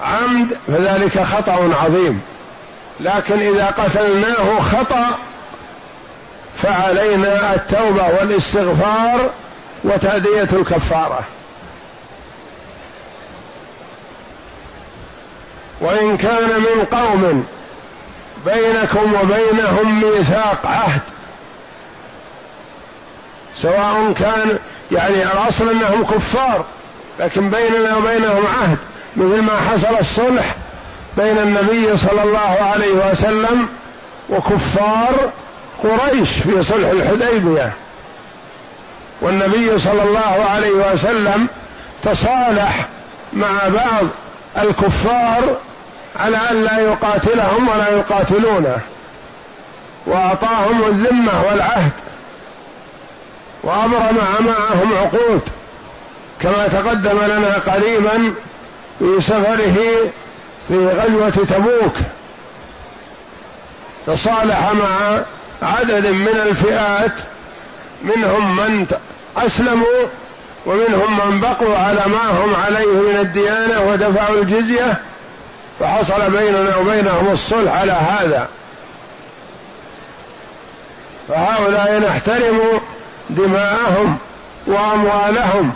عمد 0.00 0.56
فذلك 0.66 1.22
خطأ 1.22 1.70
عظيم. 1.82 2.22
لكن 3.00 3.40
إذا 3.40 3.66
قتلناه 3.66 4.60
خطأ 4.60 5.18
فعلينا 6.62 7.54
التوبة 7.54 8.06
والاستغفار 8.20 9.30
وتأدية 9.84 10.48
الكفارة. 10.52 11.20
وإن 15.80 16.16
كان 16.16 16.48
من 16.48 16.84
قوم 16.92 17.46
بينكم 18.46 19.14
وبينهم 19.14 20.02
ميثاق 20.02 20.66
عهد 20.66 21.00
سواء 23.56 24.12
كان 24.12 24.58
يعني 24.92 25.22
الأصل 25.22 25.68
أنهم 25.68 26.04
كفار 26.04 26.64
لكن 27.20 27.50
بيننا 27.50 27.96
وبينهم 27.96 28.44
عهد. 28.60 28.78
مثل 29.16 29.42
ما 29.42 29.52
حصل 29.70 29.96
الصلح 30.00 30.56
بين 31.16 31.38
النبي 31.38 31.96
صلى 31.96 32.22
الله 32.22 32.58
عليه 32.72 33.10
وسلم 33.10 33.68
وكفار 34.30 35.30
قريش 35.82 36.30
في 36.30 36.62
صلح 36.62 36.88
الحديبية. 36.90 37.72
والنبي 39.20 39.78
صلى 39.78 40.02
الله 40.02 40.46
عليه 40.50 40.92
وسلم 40.92 41.46
تصالح 42.02 42.86
مع 43.32 43.68
بعض 43.68 44.06
الكفار 44.58 45.56
على 46.20 46.36
أن 46.50 46.64
لا 46.64 46.78
يقاتلهم 46.78 47.68
ولا 47.68 47.88
يقاتلونه 47.88 48.78
وأعطاهم 50.06 50.84
الذمة 50.84 51.42
والعهد 51.50 51.92
وابرم 53.62 54.16
معهم 54.40 54.92
عقود 55.02 55.40
كما 56.40 56.68
تقدم 56.68 57.18
لنا 57.24 57.54
قريبا 57.66 58.34
في 58.98 59.20
سفره 59.20 59.76
في 60.68 60.88
غزوة 60.88 61.30
تبوك 61.30 61.94
تصالح 64.06 64.72
مع 64.72 65.22
عدد 65.62 66.06
من 66.06 66.42
الفئات 66.46 67.12
منهم 68.02 68.56
من 68.56 68.86
أسلموا 69.36 70.06
ومنهم 70.66 71.30
من 71.30 71.40
بقوا 71.40 71.76
على 71.76 72.00
ما 72.06 72.44
هم 72.44 72.54
عليه 72.54 72.86
من 72.86 73.16
الديانة 73.20 73.80
ودفعوا 73.80 74.42
الجزية 74.42 74.98
فحصل 75.80 76.30
بيننا 76.30 76.76
وبينهم 76.76 77.32
الصلح 77.32 77.72
على 77.72 77.92
هذا. 77.92 78.48
فهؤلاء 81.28 82.00
نحترم 82.08 82.60
دماءهم 83.30 84.18
وأموالهم. 84.66 85.72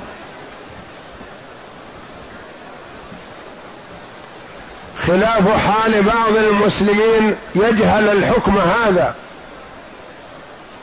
خلاف 5.06 5.48
حال 5.48 6.02
بعض 6.02 6.36
المسلمين 6.36 7.36
يجهل 7.54 8.08
الحكم 8.08 8.58
هذا 8.58 9.14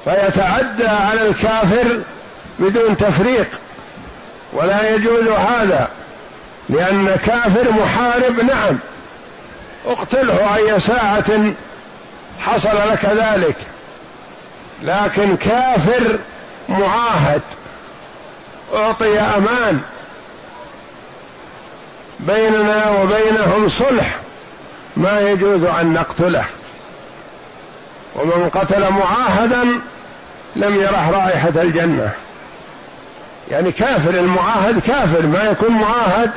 فيتعدى 0.05 0.87
على 0.87 1.27
الكافر 1.27 1.99
بدون 2.59 2.97
تفريق 2.97 3.47
ولا 4.53 4.95
يجوز 4.95 5.27
هذا 5.27 5.87
لأن 6.69 7.15
كافر 7.25 7.71
محارب 7.71 8.39
نعم 8.39 8.79
اقتله 9.87 10.55
أي 10.55 10.79
ساعة 10.79 11.53
حصل 12.39 12.77
لك 12.91 13.05
ذلك 13.05 13.55
لكن 14.83 15.37
كافر 15.37 16.19
معاهد 16.69 17.41
أعطي 18.75 19.19
أمان 19.19 19.81
بيننا 22.19 22.89
وبينهم 22.89 23.69
صلح 23.69 24.15
ما 24.97 25.21
يجوز 25.21 25.63
أن 25.63 25.93
نقتله. 25.93 26.45
ومن 28.15 28.49
قتل 28.49 28.89
معاهدا 28.89 29.63
لم 30.55 30.81
يرح 30.81 31.09
رائحة 31.09 31.61
الجنة. 31.61 32.11
يعني 33.51 33.71
كافر 33.71 34.09
المعاهد 34.09 34.79
كافر 34.79 35.21
ما 35.21 35.43
يكون 35.43 35.71
معاهد 35.71 36.31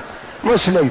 مسلم. 0.44 0.90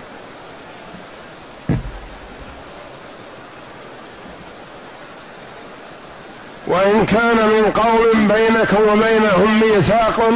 وإن 7.01 7.07
كان 7.07 7.35
من 7.35 7.71
قوم 7.71 8.27
بينكم 8.27 8.89
وبينهم 8.89 9.59
ميثاق 9.61 10.31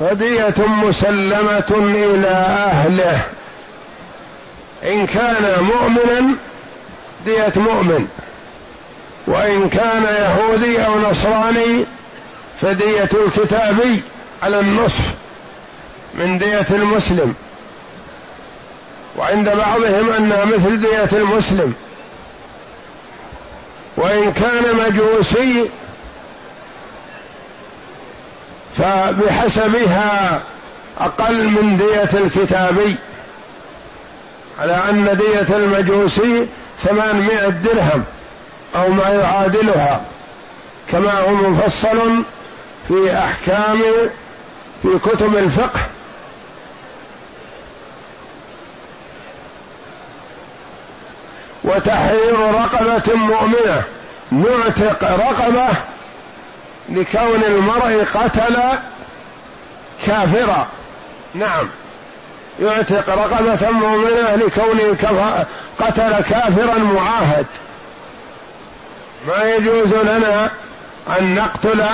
فدية 0.00 0.66
مسلمة 0.66 1.92
إلى 1.94 2.28
أهله. 2.28 3.20
إن 4.84 5.06
كان 5.06 5.64
مؤمنا 5.64 6.34
دية 7.24 7.52
مؤمن. 7.56 8.08
وإن 9.26 9.68
كان 9.68 10.02
يهودي 10.02 10.86
أو 10.86 10.98
نصراني 11.10 11.84
فدية 12.60 13.08
الكتابي 13.14 14.02
على 14.42 14.60
النصف 14.60 15.14
من 16.14 16.38
دية 16.38 16.66
المسلم. 16.70 17.34
وعند 19.18 19.48
بعضهم 19.48 20.10
أنها 20.10 20.44
مثل 20.44 20.80
دية 20.80 21.18
المسلم. 21.18 21.74
وإن 23.96 24.32
كان 24.32 24.62
مجوسي 24.76 25.70
فبحسبها 28.78 30.42
أقل 31.00 31.44
من 31.44 31.76
دية 31.76 32.18
الكتابي 32.20 32.96
على 34.60 34.76
أن 34.90 35.16
دية 35.16 35.56
المجوسي 35.56 36.46
ثمانمائة 36.82 37.48
درهم 37.48 38.04
أو 38.76 38.88
ما 38.88 39.08
يعادلها 39.08 40.00
كما 40.92 41.20
هو 41.20 41.34
مفصل 41.34 42.22
في 42.88 43.18
أحكام 43.18 43.80
في 44.82 44.98
كتب 44.98 45.36
الفقه 45.36 45.80
وتحرير 51.64 52.38
رقبة 52.54 53.14
مؤمنة. 53.14 53.82
نعتق 54.30 55.04
رقبة 55.04 55.68
لكون 56.88 57.42
المرء 57.46 58.04
قتل 58.14 58.56
كافرا. 60.06 60.66
نعم. 61.34 61.68
يعتق 62.60 63.08
رقبة 63.08 63.70
مؤمنة 63.70 64.34
لكونه 64.34 64.96
قتل 65.78 66.22
كافرا 66.22 66.78
معاهد. 66.78 67.46
ما 69.26 69.42
يجوز 69.42 69.94
لنا 69.94 70.50
أن 71.18 71.34
نقتل 71.34 71.84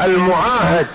المعاهد. 0.00 0.86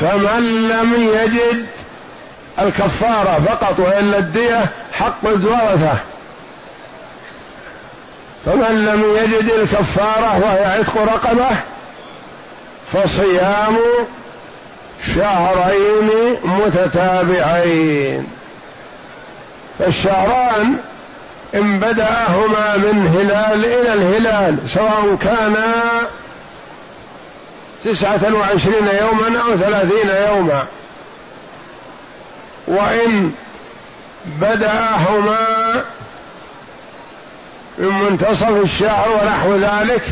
فمن 0.00 0.68
لم 0.68 0.94
يجد 0.94 1.66
الكفارة 2.60 3.40
فقط 3.46 3.80
وإلا 3.80 4.18
الدية 4.18 4.66
حق 4.92 5.26
الورثة. 5.26 5.98
فمن 8.46 8.84
لم 8.86 9.16
يجد 9.16 9.50
الكفارة 9.50 10.38
وهي 10.38 10.64
عتق 10.64 10.98
رقبة 10.98 11.48
فصيام 12.92 13.78
شهرين 15.14 16.10
متتابعين. 16.44 18.26
فالشهران 19.78 20.76
إن 21.54 21.80
بدأهما 21.80 22.76
من 22.76 23.08
هلال 23.16 23.64
إلى 23.64 23.92
الهلال 23.92 24.56
سواء 24.68 25.16
كانا 25.20 25.74
تسعة 27.84 28.34
وعشرين 28.34 28.88
يوما 29.00 29.40
أو 29.40 29.56
ثلاثين 29.56 30.10
يوما. 30.28 30.66
وإن 32.66 33.32
بدأهما 34.40 35.38
من 37.78 37.88
منتصف 37.88 38.48
الشهر 38.48 39.10
ونحو 39.10 39.56
ذلك 39.56 40.02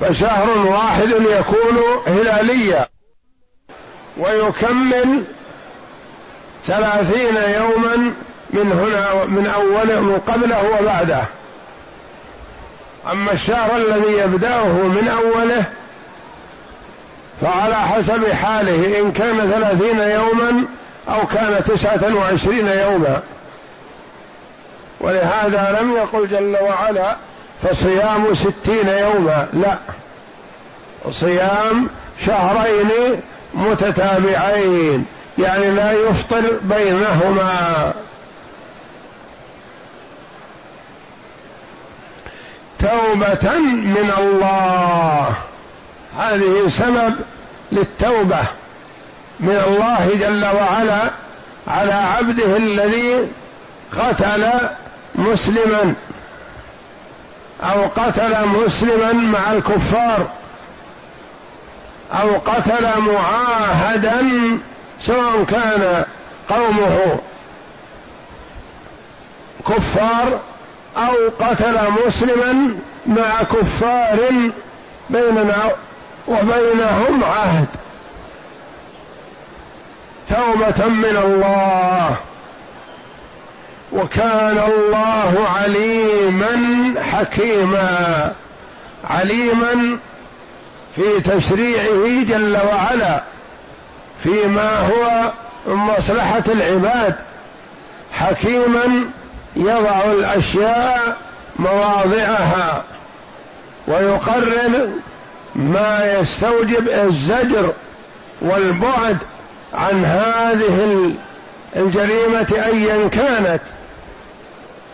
فشهر 0.00 0.58
واحد 0.58 1.08
يكون 1.10 2.02
هلاليا. 2.06 2.88
ويكمل 4.16 5.24
ثلاثين 6.66 7.36
يوما 7.36 8.12
من 8.50 8.72
هنا 8.72 9.24
من 9.24 9.46
أوله 9.46 10.00
من 10.00 10.20
قبله 10.26 10.78
وبعده. 10.80 11.24
أما 13.12 13.32
الشهر 13.32 13.76
الذي 13.76 14.12
يبدأه 14.12 14.66
من 14.66 15.08
أوله 15.08 15.64
فعلى 17.40 17.76
حسب 17.76 18.32
حاله 18.32 19.00
إن 19.00 19.12
كان 19.12 19.52
ثلاثين 19.52 20.00
يوما 20.00 20.64
أو 21.08 21.26
كان 21.26 21.64
تسعة 21.64 22.14
وعشرين 22.14 22.68
يوما. 22.68 23.20
ولهذا 25.00 25.78
لم 25.80 25.92
يقل 25.92 26.28
جل 26.28 26.56
وعلا 26.62 27.16
فصيام 27.62 28.34
ستين 28.34 28.88
يوما 28.88 29.48
لا. 29.52 29.78
صيام 31.10 31.88
شهرين 32.26 33.20
متتابعين 33.54 35.06
يعني 35.38 35.70
لا 35.70 35.92
يفطر 35.92 36.42
بينهما. 36.62 37.92
توبة 42.78 43.58
من 43.58 44.12
الله. 44.18 45.34
هذه 46.18 46.68
سبب 46.68 47.14
للتوبة 47.72 48.40
من 49.40 49.62
الله 49.66 50.10
جل 50.14 50.44
وعلا 50.44 51.10
على 51.68 51.92
عبده 51.92 52.56
الذي 52.56 53.28
قتل 53.98 54.50
مسلما 55.14 55.94
أو 57.62 57.86
قتل 57.96 58.46
مسلما 58.46 59.12
مع 59.12 59.52
الكفار 59.52 60.28
أو 62.12 62.36
قتل 62.36 63.00
معاهدا 63.00 64.22
سواء 65.00 65.44
كان 65.44 66.04
قومه 66.48 67.18
كفار 69.68 70.40
أو 70.96 71.46
قتل 71.46 71.78
مسلما 72.06 72.76
مع 73.06 73.42
كفار 73.42 74.18
بيننا 75.10 75.70
وبينهم 76.28 77.24
عهد. 77.24 77.66
توبة 80.28 80.88
من 80.88 81.16
الله. 81.24 82.16
وكان 83.92 84.58
الله 84.58 85.48
عليما 85.56 86.94
حكيما. 87.12 88.32
عليما 89.10 89.98
في 90.96 91.20
تشريعه 91.20 92.24
جل 92.24 92.56
وعلا. 92.72 93.22
فيما 94.22 94.78
هو 94.78 95.32
من 95.66 95.74
مصلحة 95.74 96.42
العباد. 96.48 97.14
حكيما 98.12 99.10
يضع 99.56 100.04
الأشياء 100.04 101.16
مواضعها. 101.58 102.82
ويقرر 103.88 104.88
ما 105.58 106.18
يستوجب 106.20 106.88
الزجر 106.88 107.72
والبعد 108.40 109.18
عن 109.74 110.04
هذه 110.04 111.10
الجريمة 111.76 112.46
ايا 112.66 113.08
كانت. 113.08 113.60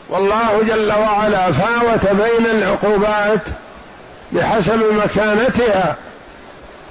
والله 0.09 0.62
جل 0.62 0.92
وعلا 0.92 1.53
فاوت 1.53 2.07
بين 2.07 2.46
العقوبات 2.46 3.40
بحسب 4.33 4.81
مكانتها 4.92 5.96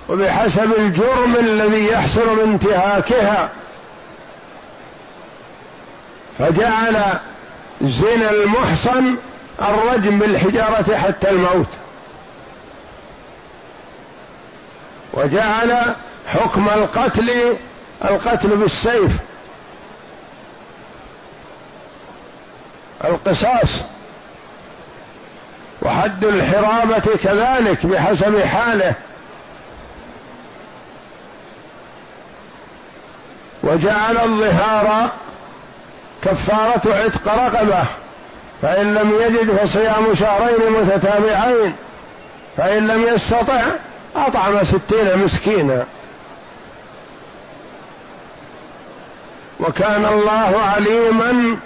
وبحسب 0.10 0.70
الجرم 0.78 1.36
الذي 1.40 1.88
يحصل 1.88 2.36
من 2.36 2.52
انتهاكها. 2.52 3.50
فجعل 6.40 6.96
زنا 7.82 8.32
المحصن 8.32 9.16
الرجم 9.62 10.20
بالحجارة 10.20 10.96
حتى 10.96 11.30
الموت. 11.30 11.68
وجعل 15.14 15.96
حكم 16.28 16.70
القتل 16.70 17.58
القتل 18.06 18.50
بالسيف. 18.50 19.12
القصاص. 23.04 23.84
وحد 25.82 26.26
الحرابة 26.26 27.18
كذلك 27.24 27.86
بحسب 27.86 28.40
حاله. 28.40 28.94
وجعل 33.64 34.18
الظهار 34.18 35.10
كفارة 36.24 36.96
عتق 36.96 37.28
رقبة. 37.28 37.84
فإن 38.62 38.94
لم 38.94 39.14
يجد 39.22 39.58
فصيام 39.58 40.16
شهرين 40.16 40.72
متتابعين. 40.72 41.76
فإن 42.58 42.88
لم 42.88 43.04
يستطع 43.16 43.62
أطعم 44.16 44.64
ستين 44.64 45.18
مسكينا. 45.18 45.86
وكان 49.60 50.06
الله 50.06 50.62
عليما 50.76 51.58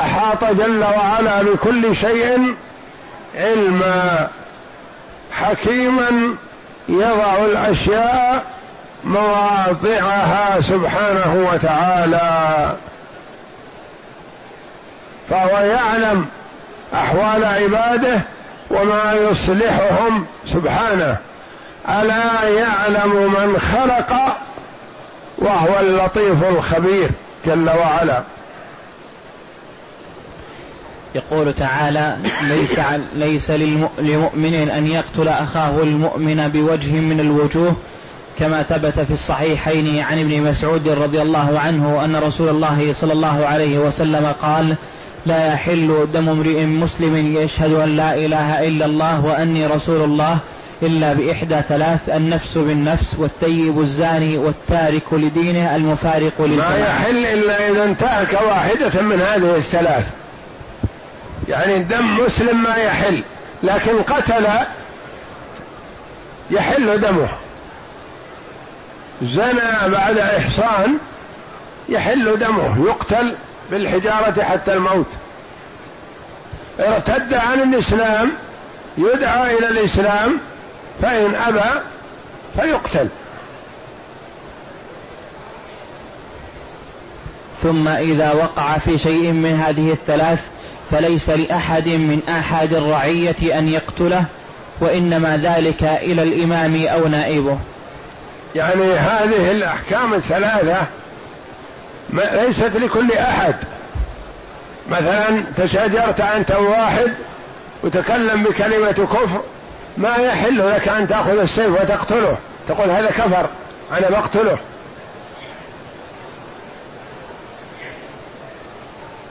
أحاط 0.00 0.44
جل 0.44 0.84
وعلا 0.84 1.42
بكل 1.42 1.96
شيء 1.96 2.54
علما 3.34 4.28
حكيما 5.32 6.36
يضع 6.88 7.44
الأشياء 7.44 8.44
مواضعها 9.04 10.60
سبحانه 10.60 11.48
وتعالى. 11.52 12.72
فهو 15.30 15.58
يعلم 15.58 16.26
أحوال 16.94 17.44
عباده 17.44 18.20
وما 18.70 19.14
يصلحهم 19.30 20.26
سبحانه. 20.52 21.16
ألا 21.88 22.48
يعلم 22.48 23.32
من 23.32 23.58
خلق 23.58 24.38
وهو 25.38 25.80
اللطيف 25.80 26.44
الخبير 26.44 27.10
جل 27.46 27.70
وعلا. 27.70 28.22
يقول 31.14 31.52
تعالى 31.52 32.16
ليس 32.42 32.80
ليس 33.14 33.50
لمؤمن 33.98 34.70
أن 34.76 34.86
يقتل 34.86 35.28
أخاه 35.28 35.82
المؤمن 35.82 36.48
بوجه 36.48 37.00
من 37.00 37.20
الوجوه 37.20 37.76
كما 38.38 38.62
ثبت 38.62 39.00
في 39.00 39.12
الصحيحين 39.12 40.00
عن 40.00 40.18
ابن 40.18 40.42
مسعود 40.42 40.88
رضي 40.88 41.22
الله 41.22 41.60
عنه 41.60 42.04
أن 42.04 42.16
رسول 42.16 42.48
الله 42.48 42.92
صلى 42.92 43.12
الله 43.12 43.46
عليه 43.46 43.78
وسلم 43.78 44.32
قال 44.42 44.76
لا 45.26 45.46
يحل 45.46 46.08
دم 46.14 46.28
امرئ 46.28 46.64
مسلم 46.64 47.36
يشهد 47.36 47.72
أن 47.72 47.96
لا 47.96 48.14
إله 48.14 48.68
إلا 48.68 48.86
الله 48.86 49.24
وأني 49.24 49.66
رسول 49.66 50.04
الله 50.04 50.38
إلا 50.82 51.12
بإحدى 51.12 51.62
ثلاث 51.68 52.08
النفس 52.08 52.58
بالنفس 52.58 53.14
والثيب 53.18 53.80
الزاني 53.80 54.38
والتارك 54.38 55.12
لدينه 55.12 55.76
المفارق 55.76 56.32
للجماعة. 56.42 56.70
ما 56.70 56.78
يحل 56.78 57.26
إلا 57.26 57.68
إذا 57.68 57.84
انتهك 57.84 58.40
واحدة 58.48 59.02
من 59.02 59.20
هذه 59.20 59.56
الثلاث. 59.56 60.06
يعني 61.48 61.78
دم 61.78 62.24
مسلم 62.26 62.62
ما 62.62 62.76
يحل 62.76 63.22
لكن 63.62 64.02
قتل 64.02 64.46
يحل 66.50 67.00
دمه. 67.00 67.28
زنى 69.22 69.92
بعد 69.92 70.18
إحصان 70.18 70.98
يحل 71.88 72.38
دمه 72.38 72.86
يقتل 72.88 73.34
بالحجارة 73.70 74.42
حتى 74.42 74.72
الموت. 74.72 75.06
ارتد 76.80 77.34
عن 77.34 77.62
الإسلام 77.62 78.32
يدعى 78.98 79.58
إلى 79.58 79.68
الإسلام 79.68 80.40
فإن 81.02 81.34
أبى 81.34 81.80
فيقتل. 82.56 83.08
ثم 87.62 87.88
إذا 87.88 88.32
وقع 88.32 88.78
في 88.78 88.98
شيء 88.98 89.32
من 89.32 89.60
هذه 89.66 89.92
الثلاث 89.92 90.40
فليس 90.90 91.30
لأحد 91.30 91.88
من 91.88 92.20
أحد 92.28 92.74
الرعية 92.74 93.58
أن 93.58 93.68
يقتله 93.68 94.24
وإنما 94.80 95.36
ذلك 95.36 95.82
إلى 95.82 96.22
الإمام 96.22 96.86
أو 96.86 97.08
نائبه. 97.08 97.58
يعني 98.54 98.92
هذه 98.94 99.50
الأحكام 99.50 100.14
الثلاثة 100.14 100.86
ليست 102.12 102.76
لكل 102.76 103.12
أحد. 103.12 103.54
مثلا 104.88 105.44
تشاجرت 105.56 106.20
أنت 106.20 106.50
واحد 106.50 107.12
وتكلم 107.82 108.42
بكلمة 108.42 108.92
كفر 108.92 109.40
ما 109.96 110.16
يحل 110.16 110.70
لك 110.74 110.88
أن 110.88 111.08
تأخذ 111.08 111.38
السيف 111.38 111.80
وتقتله. 111.80 112.36
تقول 112.68 112.90
هذا 112.90 113.06
كفر 113.06 113.48
أنا 113.92 114.10
بقتله. 114.10 114.58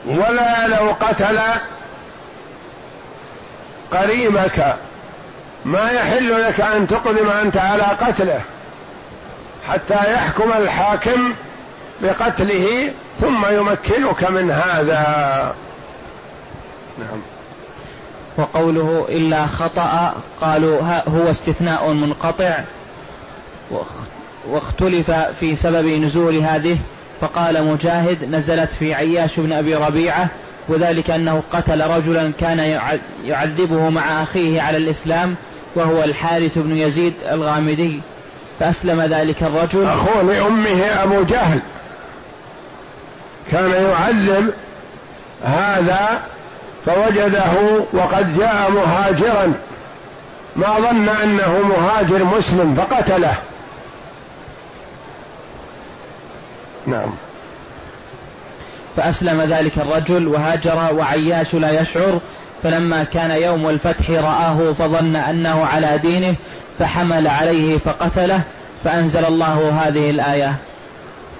ولا 0.05 0.67
لو 0.67 0.91
قتل 0.99 1.39
قريبك 3.91 4.75
ما 5.65 5.91
يحل 5.91 6.41
لك 6.41 6.61
أن 6.61 6.87
تقدم 6.87 7.29
أنت 7.29 7.57
على 7.57 7.83
قتله. 7.83 8.41
حتى 9.69 10.13
يحكم 10.13 10.51
الحاكم 10.57 11.33
بقتله 12.01 12.93
ثم 13.19 13.45
يمكنك 13.45 14.23
من 14.23 14.51
هذا. 14.51 15.55
نعم. 16.97 17.34
وقوله 18.37 19.05
إلا 19.09 19.45
خطأ 19.45 20.13
قالوا 20.41 20.81
هو 21.09 21.31
استثناء 21.31 21.93
منقطع 21.93 22.59
واختلف 24.49 25.11
في 25.11 25.55
سبب 25.55 25.87
نزول 25.87 26.35
هذه 26.35 26.77
فقال 27.21 27.63
مجاهد 27.63 28.35
نزلت 28.35 28.69
في 28.79 28.93
عياش 28.93 29.39
بن 29.39 29.51
أبي 29.51 29.75
ربيعة 29.75 30.27
وذلك 30.67 31.09
أنه 31.09 31.43
قتل 31.53 31.87
رجلا 31.87 32.31
كان 32.39 32.79
يعذبه 33.23 33.89
مع 33.89 34.23
أخيه 34.23 34.61
على 34.61 34.77
الإسلام 34.77 35.35
وهو 35.75 36.03
الحارث 36.03 36.57
بن 36.57 36.77
يزيد 36.77 37.13
الغامدي. 37.31 38.01
فأسلم 38.59 39.01
ذلك 39.01 39.43
الرجل. 39.43 39.85
أخوه 39.85 40.21
لأمه 40.23 41.03
أبو 41.03 41.23
جهل. 41.23 41.59
كان 43.51 43.71
يعذب 43.71 44.53
هذا 45.43 46.21
فوجده 46.85 47.85
وقد 47.93 48.37
جاء 48.37 48.71
مهاجرا 48.71 49.53
ما 50.55 50.67
ظن 50.79 51.09
أنه 51.09 51.59
مهاجر 51.59 52.23
مسلم 52.23 52.75
فقتله. 52.75 53.33
نعم. 56.87 57.09
فأسلم 58.97 59.41
ذلك 59.41 59.77
الرجل 59.77 60.27
وهاجر 60.27 60.93
وعياش 60.93 61.55
لا 61.55 61.81
يشعر. 61.81 62.19
فلما 62.63 63.03
كان 63.03 63.31
يوم 63.31 63.69
الفتح 63.69 64.09
رآه 64.09 64.73
فظن 64.79 65.15
أنه 65.15 65.65
على 65.65 65.97
دينه 65.97 66.35
فحمل 66.79 67.27
عليه 67.27 67.77
فقتله. 67.77 68.41
فأنزل 68.83 69.25
الله 69.25 69.81
هذه 69.83 70.09
الآية. 70.09 70.55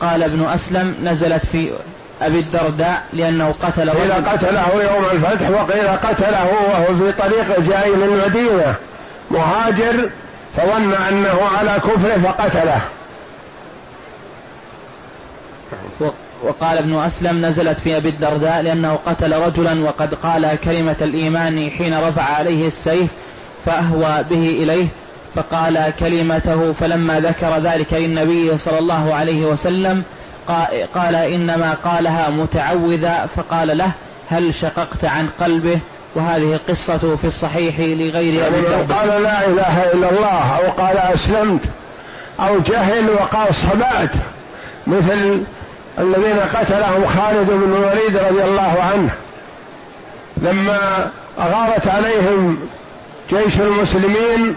قال 0.02 0.24
ابن 0.24 0.48
أسلم 0.48 0.96
نزلت 1.04 1.46
في 1.46 1.74
أبي 2.22 2.40
الدرداء 2.40 3.04
لأنه 3.14 3.54
قتل 3.64 3.90
قيل 3.90 4.12
قتله 4.14 4.68
يوم 4.74 5.06
الفتح 5.14 5.50
وقيل 5.50 5.88
قتله 5.88 6.46
وهو 6.46 6.98
في 6.98 7.12
طريق 7.12 7.60
جاي 7.60 7.92
من 7.92 8.04
المدينة. 8.04 8.76
مهاجر 9.32 10.10
فظن 10.58 10.94
أنه 11.10 11.40
على 11.58 11.76
كفره 11.80 12.18
فقتله. 12.24 12.82
وقال 16.44 16.78
ابن 16.78 16.98
أسلم 16.98 17.46
نزلت 17.46 17.80
في 17.80 17.98
أبي 17.98 18.10
الدرداء 18.10 18.62
لأنه 18.62 19.00
قتل 19.06 19.34
رجلا 19.34 19.84
وقد 19.84 20.14
قال 20.14 20.56
كلمة 20.64 20.96
الإيمان 21.02 21.70
حين 21.78 22.00
رفع 22.00 22.22
عليه 22.22 22.68
السيف 22.68 23.10
فأهوى 23.66 24.24
به 24.30 24.50
إليه 24.64 24.88
فقال 25.36 25.94
كلمته 26.00 26.74
فلما 26.74 27.20
ذكر 27.20 27.58
ذلك 27.58 27.94
للنبي 27.94 28.58
صلى 28.58 28.80
الله 28.80 29.14
عليه 29.14 29.46
وسلم 29.46 30.04
قال 30.96 31.16
إنما 31.16 31.76
قالها 31.84 32.30
متعوذا 32.30 33.28
فقال 33.36 33.78
له 33.78 33.92
هل 34.30 34.54
شققت 34.54 35.06
عن 35.06 35.30
قلبه؟ 35.40 35.80
وهذه 36.16 36.60
قصة 36.70 37.16
في 37.16 37.28
الصحيح 37.28 37.80
لغير 37.80 38.48
أبي 38.48 38.56
يعني 38.58 38.94
قال 38.94 39.24
لا 39.24 39.48
إله 39.48 39.92
إلا 39.94 40.10
الله 40.10 40.58
أو 40.58 40.72
قال 40.72 40.98
أسلمت 40.98 41.62
أو 42.40 42.60
جهل 42.60 43.10
وقال 43.10 43.56
صبأت 43.56 44.12
مثل 44.88 45.44
الذين 46.00 46.40
قتلهم 46.54 47.06
خالد 47.06 47.50
بن 47.50 47.74
الوليد 47.74 48.18
رضي 48.18 48.44
الله 48.44 48.78
عنه 48.94 49.10
لما 50.38 51.12
أغارت 51.40 51.88
عليهم 51.88 52.60
جيش 53.30 53.60
المسلمين 53.60 54.56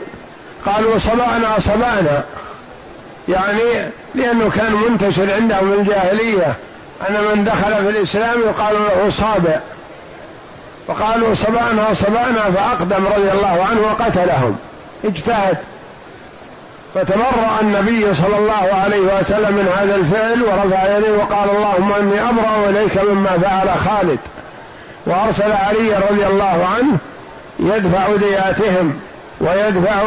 قالوا 0.66 0.98
صبأنا 0.98 1.58
صبأنا 1.58 2.24
يعني 3.28 3.90
لأنه 4.14 4.50
كان 4.50 4.72
منتشر 4.88 5.34
عندهم 5.34 5.72
الجاهلية. 5.72 6.56
أن 7.08 7.14
من 7.14 7.44
دخل 7.44 7.74
في 7.74 7.88
الإسلام 7.98 8.40
يقال 8.40 8.74
له 8.74 9.10
صابع 9.10 9.60
فقالوا 10.88 11.34
صبأنا 11.34 11.94
صبأنا 11.94 12.50
فأقدم 12.50 13.06
رضي 13.06 13.30
الله 13.32 13.66
عنه 13.70 13.80
وقتلهم. 13.80 14.56
اجتهد. 15.04 15.56
فتبرأ 16.94 17.58
النبي 17.60 18.14
صلى 18.14 18.38
الله 18.38 18.68
عليه 18.84 19.18
وسلم 19.20 19.52
من 19.54 19.72
هذا 19.78 19.94
الفعل 19.94 20.42
ورفع 20.42 20.96
يديه 20.96 21.10
وقال 21.10 21.50
اللهم 21.50 21.92
إني 21.92 22.20
أبرأ 22.20 22.68
إليك 22.68 22.98
مما 22.98 23.38
فعل 23.42 23.78
خالد. 23.78 24.18
وأرسل 25.06 25.52
علي 25.52 25.96
رضي 26.10 26.26
الله 26.26 26.68
عنه 26.76 26.98
يدفع 27.58 28.16
دياتهم 28.16 29.00
ويدفع 29.40 30.02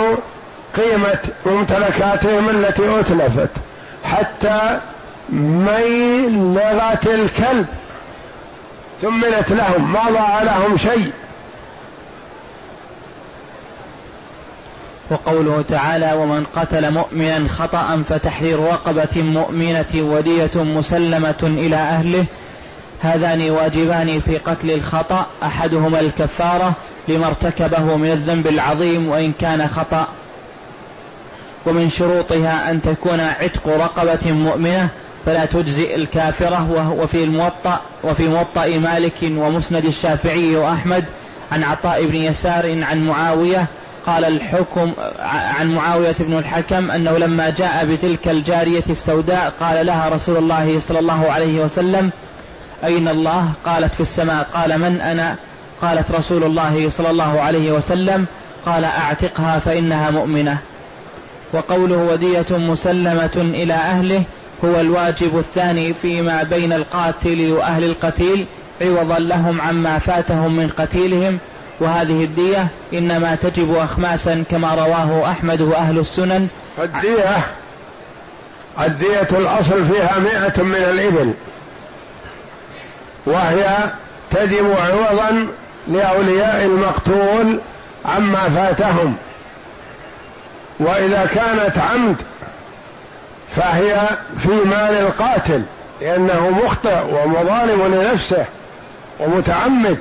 قيمة 0.78 1.20
ممتلكاتهم 1.46 2.50
التي 2.50 3.00
أتلفت 3.00 3.50
حتى 4.04 4.80
ميلغة 5.30 7.00
الكلب 7.06 7.66
ثمنت 9.02 9.52
لهم 9.52 9.94
ما 9.94 10.04
ضاع 10.10 10.44
لهم 10.44 10.78
شيء. 10.78 11.12
وقوله 15.12 15.64
تعالى 15.70 16.14
ومن 16.14 16.46
قتل 16.56 16.92
مؤمنا 16.92 17.48
خطأ 17.48 18.04
فتحرير 18.10 18.60
رقبة 18.60 19.24
مؤمنة 19.24 19.86
ودية 19.96 20.52
مسلمة 20.56 21.40
إلى 21.44 21.76
أهله. 21.76 22.26
هذان 23.02 23.50
واجبان 23.50 24.20
في 24.20 24.38
قتل 24.38 24.72
الخطأ 24.72 25.26
أحدهما 25.44 26.00
الكفارة 26.00 26.74
لما 27.08 27.28
ارتكبه 27.28 27.96
من 27.98 28.12
الذنب 28.12 28.48
العظيم 28.48 29.10
وإن 29.10 29.32
كان 29.32 29.68
خطأ 29.68 30.08
ومن 31.66 31.90
شروطها 31.90 32.72
أن 32.72 32.82
تكون 32.82 33.20
عتق 33.20 33.68
رقبة 33.68 34.32
مؤمنة 34.32 34.90
فلا 35.26 35.46
تجزئ 35.46 35.96
الكافرة 35.96 36.96
وفي 37.00 37.24
الموطأ 37.24 37.80
وفي 38.04 38.28
موطأ 38.28 38.68
مالك 38.68 39.14
ومسند 39.24 39.86
الشافعي 39.86 40.56
وأحمد 40.56 41.06
عن 41.52 41.64
عطاء 41.64 42.06
بن 42.06 42.16
يسار 42.16 42.84
عن 42.84 43.08
معاوية 43.08 43.66
قال 44.06 44.26
الحكم 44.26 44.92
عن 45.20 45.76
معاوية 45.76 46.16
بن 46.20 46.38
الحكم 46.38 46.92
أنه 46.92 47.18
لما 47.18 47.50
جاء 47.50 47.86
بتلك 47.86 48.28
الجارية 48.28 48.84
السوداء 48.90 49.54
قال 49.60 49.86
لها 49.86 50.10
رسول 50.10 50.38
الله 50.38 50.80
صلى 50.80 51.00
الله 51.00 51.32
عليه 51.32 51.64
وسلم 51.64 52.10
أين 52.84 53.08
الله؟ 53.08 53.52
قالت 53.66 53.96
في 53.96 54.02
السماء 54.02 54.48
قال 54.54 54.78
من 54.78 55.02
أنا؟ 55.02 55.36
قالت 55.82 56.12
رسول 56.12 56.44
الله 56.44 56.90
صلى 56.90 57.10
الله 57.10 57.42
عليه 57.42 57.72
وسلم 57.72 58.26
قال 58.66 58.84
أعتقها 58.84 59.60
فإنها 59.60 60.12
مؤمنة. 60.12 60.58
وقوله 61.54 61.98
ودية 61.98 62.58
مسلمة 62.58 63.32
إلى 63.36 63.74
أهله 63.74 64.24
هو 64.66 64.80
الواجب 64.80 65.38
الثاني 65.38 65.94
فيما 65.94 66.44
بين 66.44 66.74
القاتل 66.74 67.52
وأهل 67.52 67.84
القتيل 67.84 68.46
عوضا 68.82 69.20
لهم 69.20 69.62
عما 69.62 70.00
فاتهم 70.00 70.56
من 70.56 70.70
قتيلهم. 70.78 71.38
وهذه 71.80 72.24
الدية 72.24 72.68
إنما 72.94 73.36
تجب 73.36 73.76
أخماسا 73.76 74.44
كما 74.52 74.76
رواه 74.76 75.32
أحمد 75.32 75.62
وأهل 75.62 76.00
السنن. 76.00 76.48
الدية 76.84 77.38
الدية 78.80 79.28
الأصل 79.32 79.86
فيها 79.86 80.20
مئة 80.20 80.64
من 80.64 80.76
الإبل. 80.76 81.34
وهي 83.26 83.66
تجب 84.32 84.66
عوضا 84.78 85.48
لأولياء 85.88 86.66
المقتول 86.66 87.60
عما 88.06 88.50
فاتهم. 88.50 89.16
وإذا 90.82 91.30
كانت 91.36 91.78
عمد 91.78 92.16
فهي 93.56 94.00
في 94.38 94.50
مال 94.50 94.98
القاتل 95.00 95.64
لأنه 96.02 96.50
مخطئ 96.50 97.00
ومظالم 97.12 97.96
لنفسه 97.96 98.46
ومتعمد. 99.20 99.98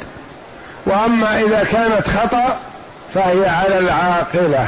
وأما 0.86 1.40
إذا 1.40 1.64
كانت 1.64 2.08
خطأ 2.08 2.56
فهي 3.14 3.48
على 3.48 3.78
العاقلة 3.78 4.66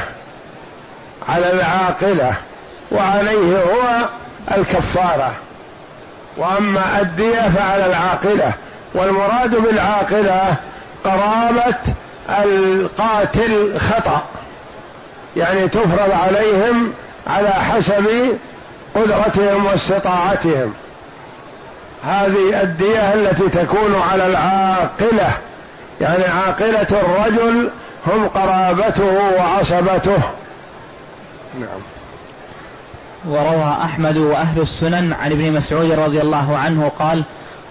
على 1.29 1.53
العاقلة 1.53 2.33
وعليه 2.91 3.57
هو 3.57 4.09
الكفارة. 4.57 5.33
وأما 6.37 7.01
الدية 7.01 7.49
فعلى 7.49 7.85
العاقلة 7.85 8.51
والمراد 8.93 9.55
بالعاقلة 9.55 10.55
قرابة 11.03 11.75
القاتل 12.29 13.79
خطأ. 13.79 14.23
يعني 15.37 15.67
تفرض 15.67 16.11
عليهم 16.11 16.93
على 17.27 17.49
حسب 17.49 18.07
قدرتهم 18.95 19.65
واستطاعتهم. 19.65 20.73
هذه 22.03 22.61
الدية 22.61 23.13
التي 23.13 23.49
تكون 23.49 24.01
على 24.11 24.25
العاقلة 24.27 25.37
يعني 26.01 26.23
عاقلة 26.23 26.87
الرجل 26.91 27.69
هم 28.07 28.27
قرابته 28.27 29.19
وعصبته. 29.37 30.17
نعم. 31.59 31.79
وروى 33.27 33.77
أحمد 33.83 34.17
وأهل 34.17 34.61
السنن 34.61 35.13
عن 35.13 35.31
ابن 35.31 35.51
مسعود 35.51 35.91
رضي 35.91 36.21
الله 36.21 36.57
عنه 36.57 36.91
قال 36.99 37.23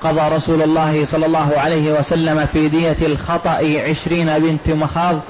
قضى 0.04 0.36
رسول 0.36 0.62
الله 0.62 1.06
صلى 1.06 1.26
الله 1.26 1.52
عليه 1.56 1.92
وسلم 1.92 2.46
في 2.46 2.68
دية 2.68 2.96
الخطأ 3.02 3.58
عشرين 3.88 4.38
بنت 4.38 4.68
مخاض 4.68 5.20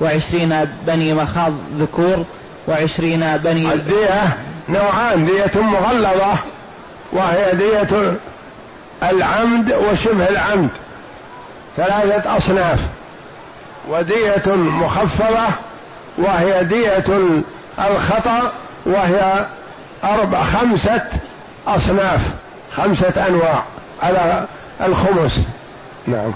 وعشرين 0.00 0.68
بني 0.86 1.14
مخاض 1.14 1.52
ذكور 1.78 2.24
وعشرين 2.68 3.36
بني 3.36 3.72
الدية 3.72 4.36
نوعان 4.68 5.24
دية 5.24 5.62
مغلظة 5.62 6.34
وهي 7.12 7.52
دية 7.52 8.16
العمد 9.02 9.72
وشبه 9.72 10.28
العمد 10.28 10.70
ثلاثة 11.76 12.36
أصناف 12.36 12.80
ودية 13.88 14.42
مخفضة 14.56 15.46
وهي 16.18 16.64
دية 16.64 17.04
الخطأ 17.78 18.52
وهي 18.86 19.46
أربع 20.04 20.42
خمسة 20.42 21.02
أصناف 21.66 22.20
خمسة 22.72 23.26
أنواع 23.28 23.62
على 24.02 24.46
الخمس. 24.80 25.40
نعم. 26.06 26.32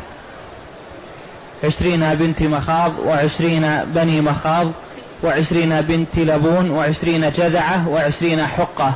عشرين 1.65 2.15
بنت 2.15 2.43
مخاض 2.43 2.93
وعشرين 3.07 3.81
بني 3.95 4.21
مخاض 4.21 4.67
وعشرين 5.23 5.81
بنت 5.81 6.17
لبون 6.17 6.71
وعشرين 6.71 7.33
جذعة 7.33 7.89
وعشرين 7.89 8.47
حقة. 8.47 8.93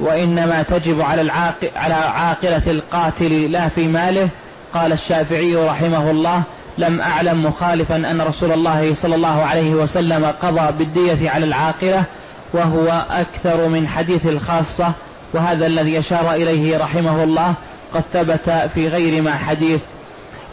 وإنما 0.00 0.62
تجب 0.62 1.00
على 1.00 1.22
العاقل 1.22 1.70
على 1.76 1.94
عاقلة 1.94 2.62
القاتل 2.66 3.52
لا 3.52 3.68
في 3.68 3.86
ماله. 3.86 4.28
قال 4.74 4.92
الشافعي 4.92 5.56
رحمه 5.56 6.10
الله 6.10 6.42
لم 6.78 7.00
أعلم 7.00 7.46
مخالفا 7.46 7.96
أن 7.96 8.20
رسول 8.20 8.52
الله 8.52 8.94
صلى 8.94 9.14
الله 9.14 9.42
عليه 9.42 9.70
وسلم 9.70 10.32
قضى 10.42 10.72
بالدية 10.78 11.30
على 11.30 11.44
العاقلة 11.44 12.04
وهو 12.52 13.04
أكثر 13.10 13.68
من 13.68 13.88
حديث 13.88 14.26
الخاصة. 14.26 14.92
وهذا 15.32 15.66
الذي 15.66 15.98
أشار 15.98 16.34
إليه 16.34 16.78
رحمه 16.78 17.24
الله 17.24 17.54
قد 17.94 18.02
ثبت 18.12 18.70
في 18.74 18.88
غير 18.88 19.22
ما 19.22 19.36
حديث 19.36 19.80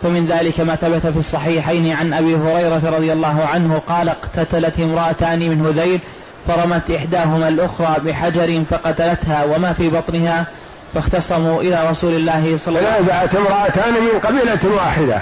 فمن 0.04 0.26
ذلك 0.26 0.60
ما 0.60 0.76
ثبت 0.76 1.08
في 1.08 1.20
الصحيحين 1.20 1.92
عن 1.92 2.14
أبي 2.14 2.36
هريرة 2.36 2.82
رضي 2.98 3.14
الله 3.14 3.48
عنه 3.54 3.82
قال 3.88 4.10
اقتتلت 4.10 4.80
امرأتان 4.80 5.40
من 5.40 5.66
هذيل 5.66 6.00
فرمت 6.48 6.92
إحداهما 6.92 7.48
الأخرى 7.48 7.96
بحجر 8.00 8.64
فقتلتها 8.70 9.44
وما 9.44 9.74
في 9.74 9.90
بطنها 9.90 10.46
فاختصموا 10.94 11.62
إلى 11.62 11.90
رسول 11.90 12.14
الله 12.14 12.58
صلى 12.58 12.80
الله 12.80 12.90
عليه 12.90 13.02
وسلم. 13.02 13.08
تنازعت 13.08 13.36
امرأتان 13.36 13.94
من 13.94 14.20
قبيلة 14.20 14.76
واحدة 14.76 15.22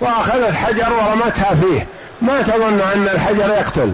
وأخذت 0.00 0.54
حجر 0.54 0.92
ورمتها 0.92 1.54
فيه. 1.54 1.86
ما 2.22 2.42
تظن 2.42 2.80
أن 2.80 3.08
الحجر 3.14 3.48
يقتل. 3.48 3.92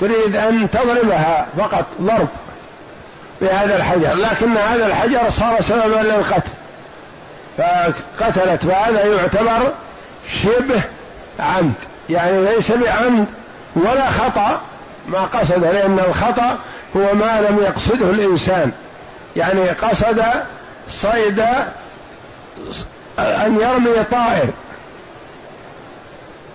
تريد 0.00 0.36
أن 0.36 0.70
تضربها 0.70 1.46
فقط 1.58 1.84
ضرب 2.02 2.28
بهذا 3.40 3.76
الحجر 3.76 4.14
لكن 4.14 4.56
هذا 4.56 4.86
الحجر 4.86 5.30
صار 5.30 5.60
سببا 5.60 5.96
للقتل. 5.96 6.50
فقتلت 7.58 8.66
فهذا 8.66 9.04
يعتبر 9.04 9.72
شبه 10.42 10.82
عمد. 11.40 11.72
يعني 12.10 12.44
ليس 12.44 12.72
بعمد 12.72 13.26
ولا 13.74 14.10
خطأ 14.10 14.60
ما 15.08 15.18
قصد 15.18 15.64
لأن 15.64 15.98
الخطأ 15.98 16.58
هو 16.96 17.14
ما 17.14 17.40
لم 17.48 17.58
يقصده 17.62 18.10
الإنسان. 18.10 18.72
يعني 19.36 19.68
قصد 19.70 20.22
صيد 20.88 21.40
أن 23.18 23.58
يرمي 23.60 24.04
طائر 24.10 24.48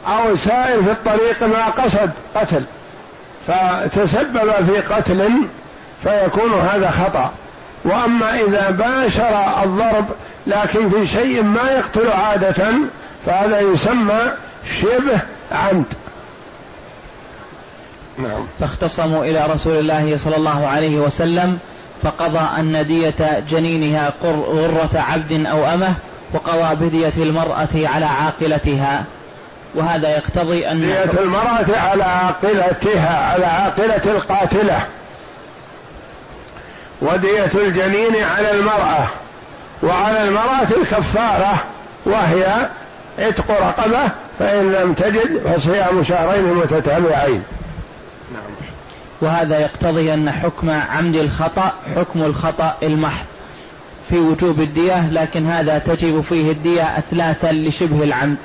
أو 0.07 0.35
سائر 0.35 0.83
في 0.83 0.91
الطريق 0.91 1.43
ما 1.43 1.65
قصد 1.65 2.11
قتل. 2.35 2.63
فتسبب 3.47 4.51
في 4.65 4.93
قتل 4.93 5.31
فيكون 6.03 6.53
هذا 6.53 6.89
خطأ. 6.89 7.31
وأما 7.85 8.35
إذا 8.35 8.69
باشر 8.69 9.63
الضرب 9.63 10.05
لكن 10.47 10.89
في 10.89 11.07
شيء 11.07 11.43
ما 11.43 11.71
يقتل 11.71 12.07
عادة 12.07 12.73
فهذا 13.25 13.59
يسمى 13.59 14.19
شبه 14.81 15.19
عمد. 15.51 15.85
نعم. 18.17 18.47
فاختصموا 18.59 19.25
إلى 19.25 19.45
رسول 19.53 19.79
الله 19.79 20.17
صلى 20.17 20.35
الله 20.35 20.67
عليه 20.67 20.97
وسلم 20.97 21.59
فقضى 22.03 22.39
أن 22.59 22.85
دية 22.87 23.43
جنينها 23.49 24.13
غرة 24.23 24.89
عبد 24.93 25.45
أو 25.45 25.65
أمه 25.65 25.93
وقضى 26.33 26.85
بدية 26.85 27.13
المرأة 27.17 27.67
على 27.75 28.05
عاقلتها. 28.05 29.03
وهذا 29.75 30.09
يقتضي 30.09 30.71
أن 30.71 30.81
دية 30.81 31.21
المرأة 31.21 31.77
على 31.77 32.03
عاقلتها 32.03 33.31
على 33.33 33.45
عاقلة 33.45 34.01
القاتلة. 34.05 34.79
ودية 37.01 37.51
الجنين 37.55 38.23
على 38.23 38.51
المرأة. 38.51 39.07
وعلى 39.83 40.27
المرأة 40.27 40.67
الكفارة 40.81 41.63
وهي 42.05 42.69
عتق 43.19 43.51
رقبة 43.51 44.11
فإن 44.39 44.71
لم 44.71 44.93
تجد 44.93 45.41
فصيام 45.45 46.03
شهرين 46.03 46.53
متتابعين. 46.53 47.43
نعم. 48.33 48.51
وهذا 49.21 49.59
يقتضي 49.59 50.13
أن 50.13 50.31
حكم 50.31 50.69
عمد 50.69 51.15
الخطأ 51.15 51.73
حكم 51.95 52.23
الخطأ 52.23 52.77
المحض 52.83 53.25
في 54.09 54.19
وجوب 54.19 54.61
الدية 54.61 55.09
لكن 55.09 55.47
هذا 55.47 55.77
تجب 55.77 56.21
فيه 56.21 56.51
الدية 56.51 56.97
أثلاثا 56.97 57.51
لشبه 57.51 58.03
العمد. 58.03 58.37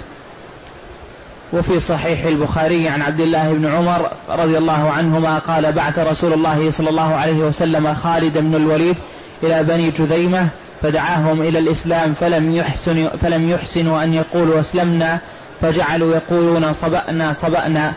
وفي 1.53 1.81
صحيح 1.81 2.25
البخاري 2.25 2.89
عن 2.89 3.03
عبد 3.03 3.21
الله 3.21 3.53
بن 3.53 3.67
عمر 3.67 4.11
رضي 4.29 4.59
الله 4.59 4.91
عنهما 4.91 5.39
قال 5.39 5.73
بعث 5.73 5.99
رسول 5.99 6.33
الله 6.33 6.71
صلى 6.71 6.91
الله 6.91 7.15
عليه 7.15 7.39
وسلم 7.39 7.95
خالد 7.95 8.39
بن 8.39 8.55
الوليد 8.55 8.97
إلى 9.43 9.63
بني 9.63 9.91
جذيمة 9.91 10.49
فدعاهم 10.83 11.43
إلى 11.43 11.59
الإسلام 11.59 12.15
فلم 12.15 12.57
يحسن 12.57 13.09
فلم 13.23 13.51
يحسنوا 13.51 14.05
أن 14.05 14.15
يقولوا 14.15 14.61
أسلمنا 14.61 15.19
فجعلوا 15.61 16.15
يقولون 16.15 16.73
صبأنا 16.73 17.33
صبأنا 17.33 17.93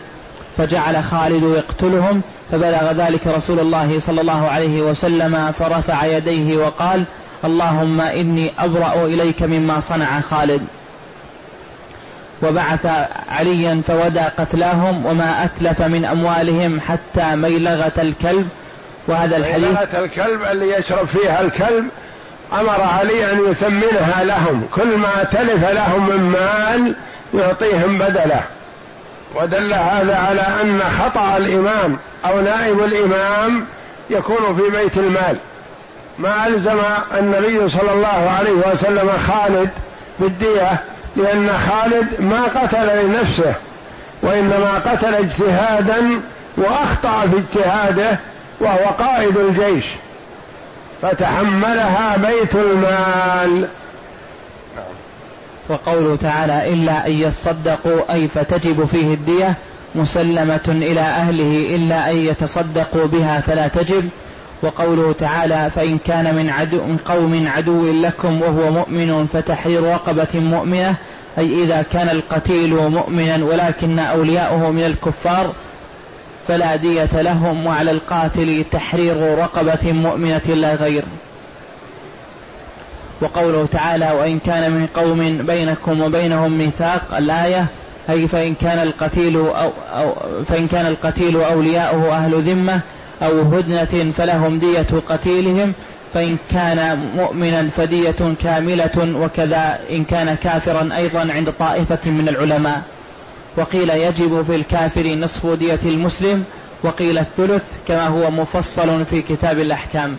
فجعل 0.56 1.04
خالد 1.04 1.42
يقتلهم 1.42 2.22
فبلغ 2.52 2.92
ذلك 2.92 3.26
رسول 3.26 3.60
الله 3.60 4.00
صلى 4.00 4.20
الله 4.20 4.48
عليه 4.48 4.80
وسلم 4.82 5.52
فرفع 5.52 6.04
يديه 6.04 6.56
وقال 6.56 7.04
اللهم 7.44 8.00
إني 8.00 8.50
أبرأ 8.58 9.06
إليك 9.06 9.42
مما 9.42 9.80
صنع 9.80 10.20
خالد. 10.20 10.62
وبعث 12.42 12.86
عليا 13.28 13.82
فودى 13.86 14.20
قتلاهم 14.20 15.06
وما 15.06 15.44
أتلف 15.44 15.82
من 15.82 16.04
أموالهم 16.04 16.80
حتى 16.80 17.36
ميلغة 17.36 17.92
الكلب. 17.98 18.48
وهذا 19.08 19.36
الحديث 19.36 19.66
ميلغة 19.66 20.04
الكلب 20.04 20.42
اللي 20.42 20.78
يشرب 20.78 21.06
فيها 21.06 21.40
الكلب 21.40 21.84
أمر 22.52 22.80
علي 22.82 23.32
أن 23.32 23.50
يثمنها 23.50 24.24
لهم. 24.24 24.68
كل 24.74 24.96
ما 24.96 25.24
تلف 25.32 25.70
لهم 25.70 26.08
من 26.08 26.30
مال 26.30 26.94
يعطيهم 27.34 27.98
بدله. 27.98 28.42
ودل 29.34 29.74
هذا 29.74 30.16
على 30.28 30.46
أن 30.62 30.80
خطأ 30.98 31.36
الإمام 31.36 31.98
أو 32.24 32.40
نائب 32.40 32.84
الإمام 32.84 33.66
يكون 34.10 34.56
في 34.56 34.78
بيت 34.78 34.96
المال. 34.96 35.36
ما 36.18 36.46
ألزم 36.46 36.78
النبي 37.18 37.68
صلى 37.68 37.92
الله 37.92 38.34
عليه 38.38 38.72
وسلم 38.72 39.10
خالد 39.28 39.70
بالدية 40.18 40.82
لأن 41.16 41.50
خالد 41.68 42.20
ما 42.20 42.42
قتل 42.42 43.04
لنفسه 43.04 43.54
وإنما 44.22 44.82
قتل 44.86 45.14
اجتهادا 45.14 46.20
وأخطأ 46.56 47.20
في 47.20 47.36
اجتهاده 47.38 48.18
وهو 48.60 48.90
قائد 48.98 49.36
الجيش. 49.36 49.84
فتحملها 51.02 52.16
بيت 52.16 52.54
المال. 52.54 53.68
وقوله 55.68 56.16
تعالى 56.16 56.72
إلا 56.72 57.06
أن 57.06 57.12
يصدقوا 57.12 58.12
أي 58.12 58.28
فتجب 58.28 58.84
فيه 58.84 59.14
الدية 59.14 59.54
مسلمة 59.94 60.68
إلى 60.68 61.00
أهله 61.00 61.76
إلا 61.76 62.10
أن 62.10 62.16
يتصدقوا 62.16 63.06
بها 63.06 63.40
فلا 63.40 63.68
تجب. 63.68 64.08
وقوله 64.62 65.12
تعالى 65.12 65.70
فإن 65.74 65.98
كان 65.98 66.34
من 66.34 66.50
عدو 66.50 66.76
من 66.76 66.96
قوم 67.04 67.48
عدو 67.56 68.02
لكم 68.02 68.42
وهو 68.42 68.70
مؤمن 68.70 69.26
فتحرير 69.32 69.82
رقبة 69.82 70.40
مؤمنة 70.40 70.94
أي 71.38 71.64
إذا 71.64 71.82
كان 71.92 72.08
القتيل 72.08 72.74
مؤمنا 72.74 73.44
ولكن 73.44 73.98
أولياؤه 73.98 74.70
من 74.70 74.84
الكفار 74.84 75.52
فلا 76.48 76.76
دية 76.76 77.22
لهم 77.22 77.66
وعلى 77.66 77.90
القاتل 77.90 78.64
تحرير 78.72 79.38
رقبة 79.38 79.92
مؤمنة 79.92 80.54
لا 80.54 80.74
غير. 80.74 81.04
وقوله 83.20 83.66
تعالى 83.66 84.10
وإن 84.12 84.38
كان 84.38 84.70
من 84.70 84.86
قوم 84.86 85.46
بينكم 85.46 86.00
وبينهم 86.00 86.58
ميثاق 86.58 87.16
الآية 87.16 87.66
أي 88.10 88.28
فإن 88.28 88.54
كان 88.54 88.78
القتيل 88.78 89.36
أو, 89.36 89.70
أو 89.96 90.12
فإن 90.48 90.68
كان 90.68 90.86
القتيل 90.86 91.40
أولياؤه 91.40 92.16
أهل 92.16 92.42
ذمة 92.42 92.80
أو 93.22 93.40
هدنة 93.40 94.12
فلهم 94.16 94.58
دية 94.58 94.86
قتيلهم 95.08 95.72
فإن 96.14 96.36
كان 96.52 97.10
مؤمنا 97.16 97.68
فدية 97.68 98.34
كاملة 98.42 99.16
وكذا 99.20 99.78
إن 99.90 100.04
كان 100.04 100.34
كافرا 100.34 100.88
أيضا 100.96 101.32
عند 101.32 101.52
طائفة 101.58 102.10
من 102.10 102.28
العلماء. 102.28 102.82
وقيل 103.56 103.90
يجب 103.90 104.42
في 104.42 104.56
الكافر 104.56 105.14
نصف 105.14 105.46
دية 105.46 105.80
المسلم 105.84 106.44
وقيل 106.82 107.18
الثلث 107.18 107.64
كما 107.88 108.06
هو 108.06 108.30
مفصل 108.30 109.04
في 109.04 109.22
كتاب 109.22 109.58
الأحكام. 109.58 110.16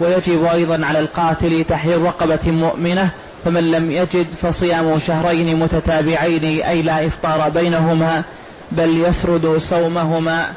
ويجب 0.00 0.44
أيضا 0.44 0.86
على 0.86 1.00
القاتل 1.00 1.64
تحرير 1.64 2.02
رقبة 2.02 2.50
مؤمنة 2.50 3.10
فمن 3.44 3.70
لم 3.70 3.90
يجد 3.90 4.26
فصيام 4.42 4.98
شهرين 4.98 5.56
متتابعين 5.56 6.44
أي 6.62 6.82
لا 6.82 7.06
إفطار 7.06 7.48
بينهما 7.48 8.22
بل 8.72 9.04
يسرد 9.08 9.56
صومهما 9.58 10.50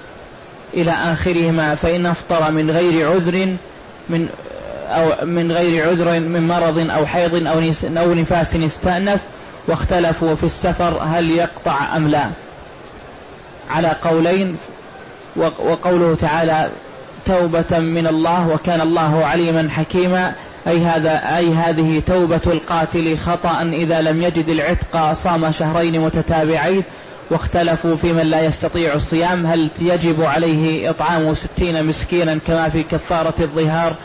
إلى 0.74 0.92
آخرهما 0.92 1.76
فإن 1.76 2.06
أفطر 2.06 2.52
من 2.52 2.72
غير 2.72 3.12
عذر 3.12 3.56
من 4.10 4.28
أو 4.88 5.26
من 5.26 5.52
غير 5.52 5.90
عذر 5.90 6.20
من 6.20 6.48
مرض 6.48 6.90
أو 6.90 7.06
حيض 7.06 7.48
أو 7.98 8.14
نفاس 8.14 8.56
استأنف 8.56 9.20
واختلفوا 9.68 10.36
في 10.36 10.44
السفر 10.44 11.02
هل 11.04 11.32
يقطع 11.32 11.98
أم 11.98 12.08
لا. 12.08 12.30
على 13.70 13.96
قولين 14.04 14.58
وقوله 15.36 16.16
تعالى 16.16 16.70
توبة 17.26 17.80
من 17.80 18.08
الله 18.08 18.48
وكان 18.48 18.82
الله 18.82 19.26
عليما 19.26 19.70
حكيما 19.70 20.34
أي 20.68 20.86
هذا 20.86 21.38
أي 21.38 21.54
هذه 21.54 22.02
توبة 22.08 22.42
القاتل 22.48 23.18
خطأ 23.18 23.62
إذا 23.74 24.02
لم 24.02 24.22
يجد 24.22 24.50
العتق 24.50 25.14
صام 25.14 25.52
شهرين 25.52 26.02
متتابعين. 26.02 26.84
واختلفوا 27.32 27.96
في 27.96 28.14
من 28.14 28.24
لا 28.24 28.42
يستطيع 28.42 28.94
الصيام 28.94 29.46
هل 29.46 29.70
يجب 29.80 30.24
عليه 30.24 30.90
إطعام 30.90 31.36
ستين 31.36 31.86
مسكينا 31.86 32.40
كما 32.48 32.70
في 32.70 32.84
كفارة 32.84 33.34
الظهار. 33.40 33.96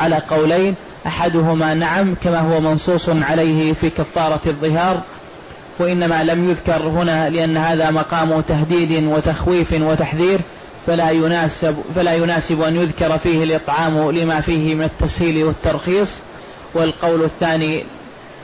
على 0.00 0.22
قولين 0.30 0.74
أحدهما 1.06 1.74
نعم 1.74 2.14
كما 2.14 2.40
هو 2.40 2.60
منصوص 2.60 3.08
عليه 3.08 3.72
في 3.72 3.90
كفارة 3.90 4.40
الظهار 4.46 5.00
وإنما 5.78 6.24
لم 6.24 6.50
يذكر 6.50 6.82
هنا 6.82 7.30
لأن 7.30 7.56
هذا 7.56 7.90
مقام 7.90 8.40
تهديد 8.40 9.04
وتخويف 9.04 9.72
وتحذير 9.72 10.40
فلا 10.86 11.10
يناسب 11.10 11.76
فلا 11.94 12.14
يناسب 12.14 12.62
أن 12.62 12.76
يذكر 12.76 13.18
فيه 13.18 13.44
الإطعام 13.44 14.10
لما 14.10 14.40
فيه 14.40 14.74
من 14.74 14.82
التسهيل 14.82 15.44
والترخيص. 15.44 16.10
والقول 16.74 17.24
الثاني 17.24 17.84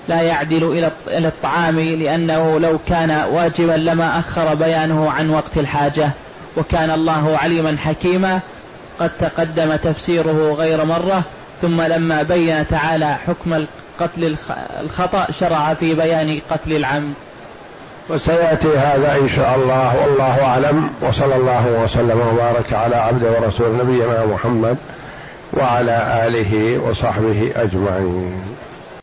لا 0.08 0.20
يعدل 0.20 0.90
إلى 1.08 1.28
الطعام 1.28 1.80
لأنه 1.80 2.60
لو 2.60 2.78
كان 2.88 3.10
واجبا 3.10 3.72
لما 3.72 4.18
أخر 4.18 4.54
بيانه 4.54 5.10
عن 5.10 5.30
وقت 5.30 5.58
الحاجة. 5.58 6.10
وكان 6.56 6.90
الله 6.90 7.38
عليما 7.38 7.76
حكيما 7.78 8.40
قد 9.00 9.10
تقدم 9.18 9.76
تفسيره 9.76 10.54
غير 10.58 10.84
مرة 10.84 11.22
ثم 11.62 11.82
لما 11.82 12.22
بين 12.22 12.68
تعالى 12.68 13.14
حكم 13.26 13.64
قتل 14.00 14.36
الخطأ 14.80 15.26
شرع 15.30 15.74
في 15.74 15.94
بيان 15.94 16.40
قتل 16.50 16.72
العمد. 16.72 17.14
وسيأتي 18.08 18.76
هذا 18.78 19.16
إن 19.20 19.28
شاء 19.28 19.54
الله 19.56 19.96
والله 19.96 20.44
أعلم 20.44 20.90
وصلى 21.00 21.36
الله 21.36 21.66
وسلم 21.84 22.20
وبارك 22.20 22.72
على 22.72 22.96
عبد 22.96 23.24
ورسول 23.24 23.76
نبينا 23.76 24.26
محمد 24.26 24.76
وعلى 25.52 26.26
آله 26.26 26.78
وصحبه 26.78 27.52
أجمعين. 27.56 28.42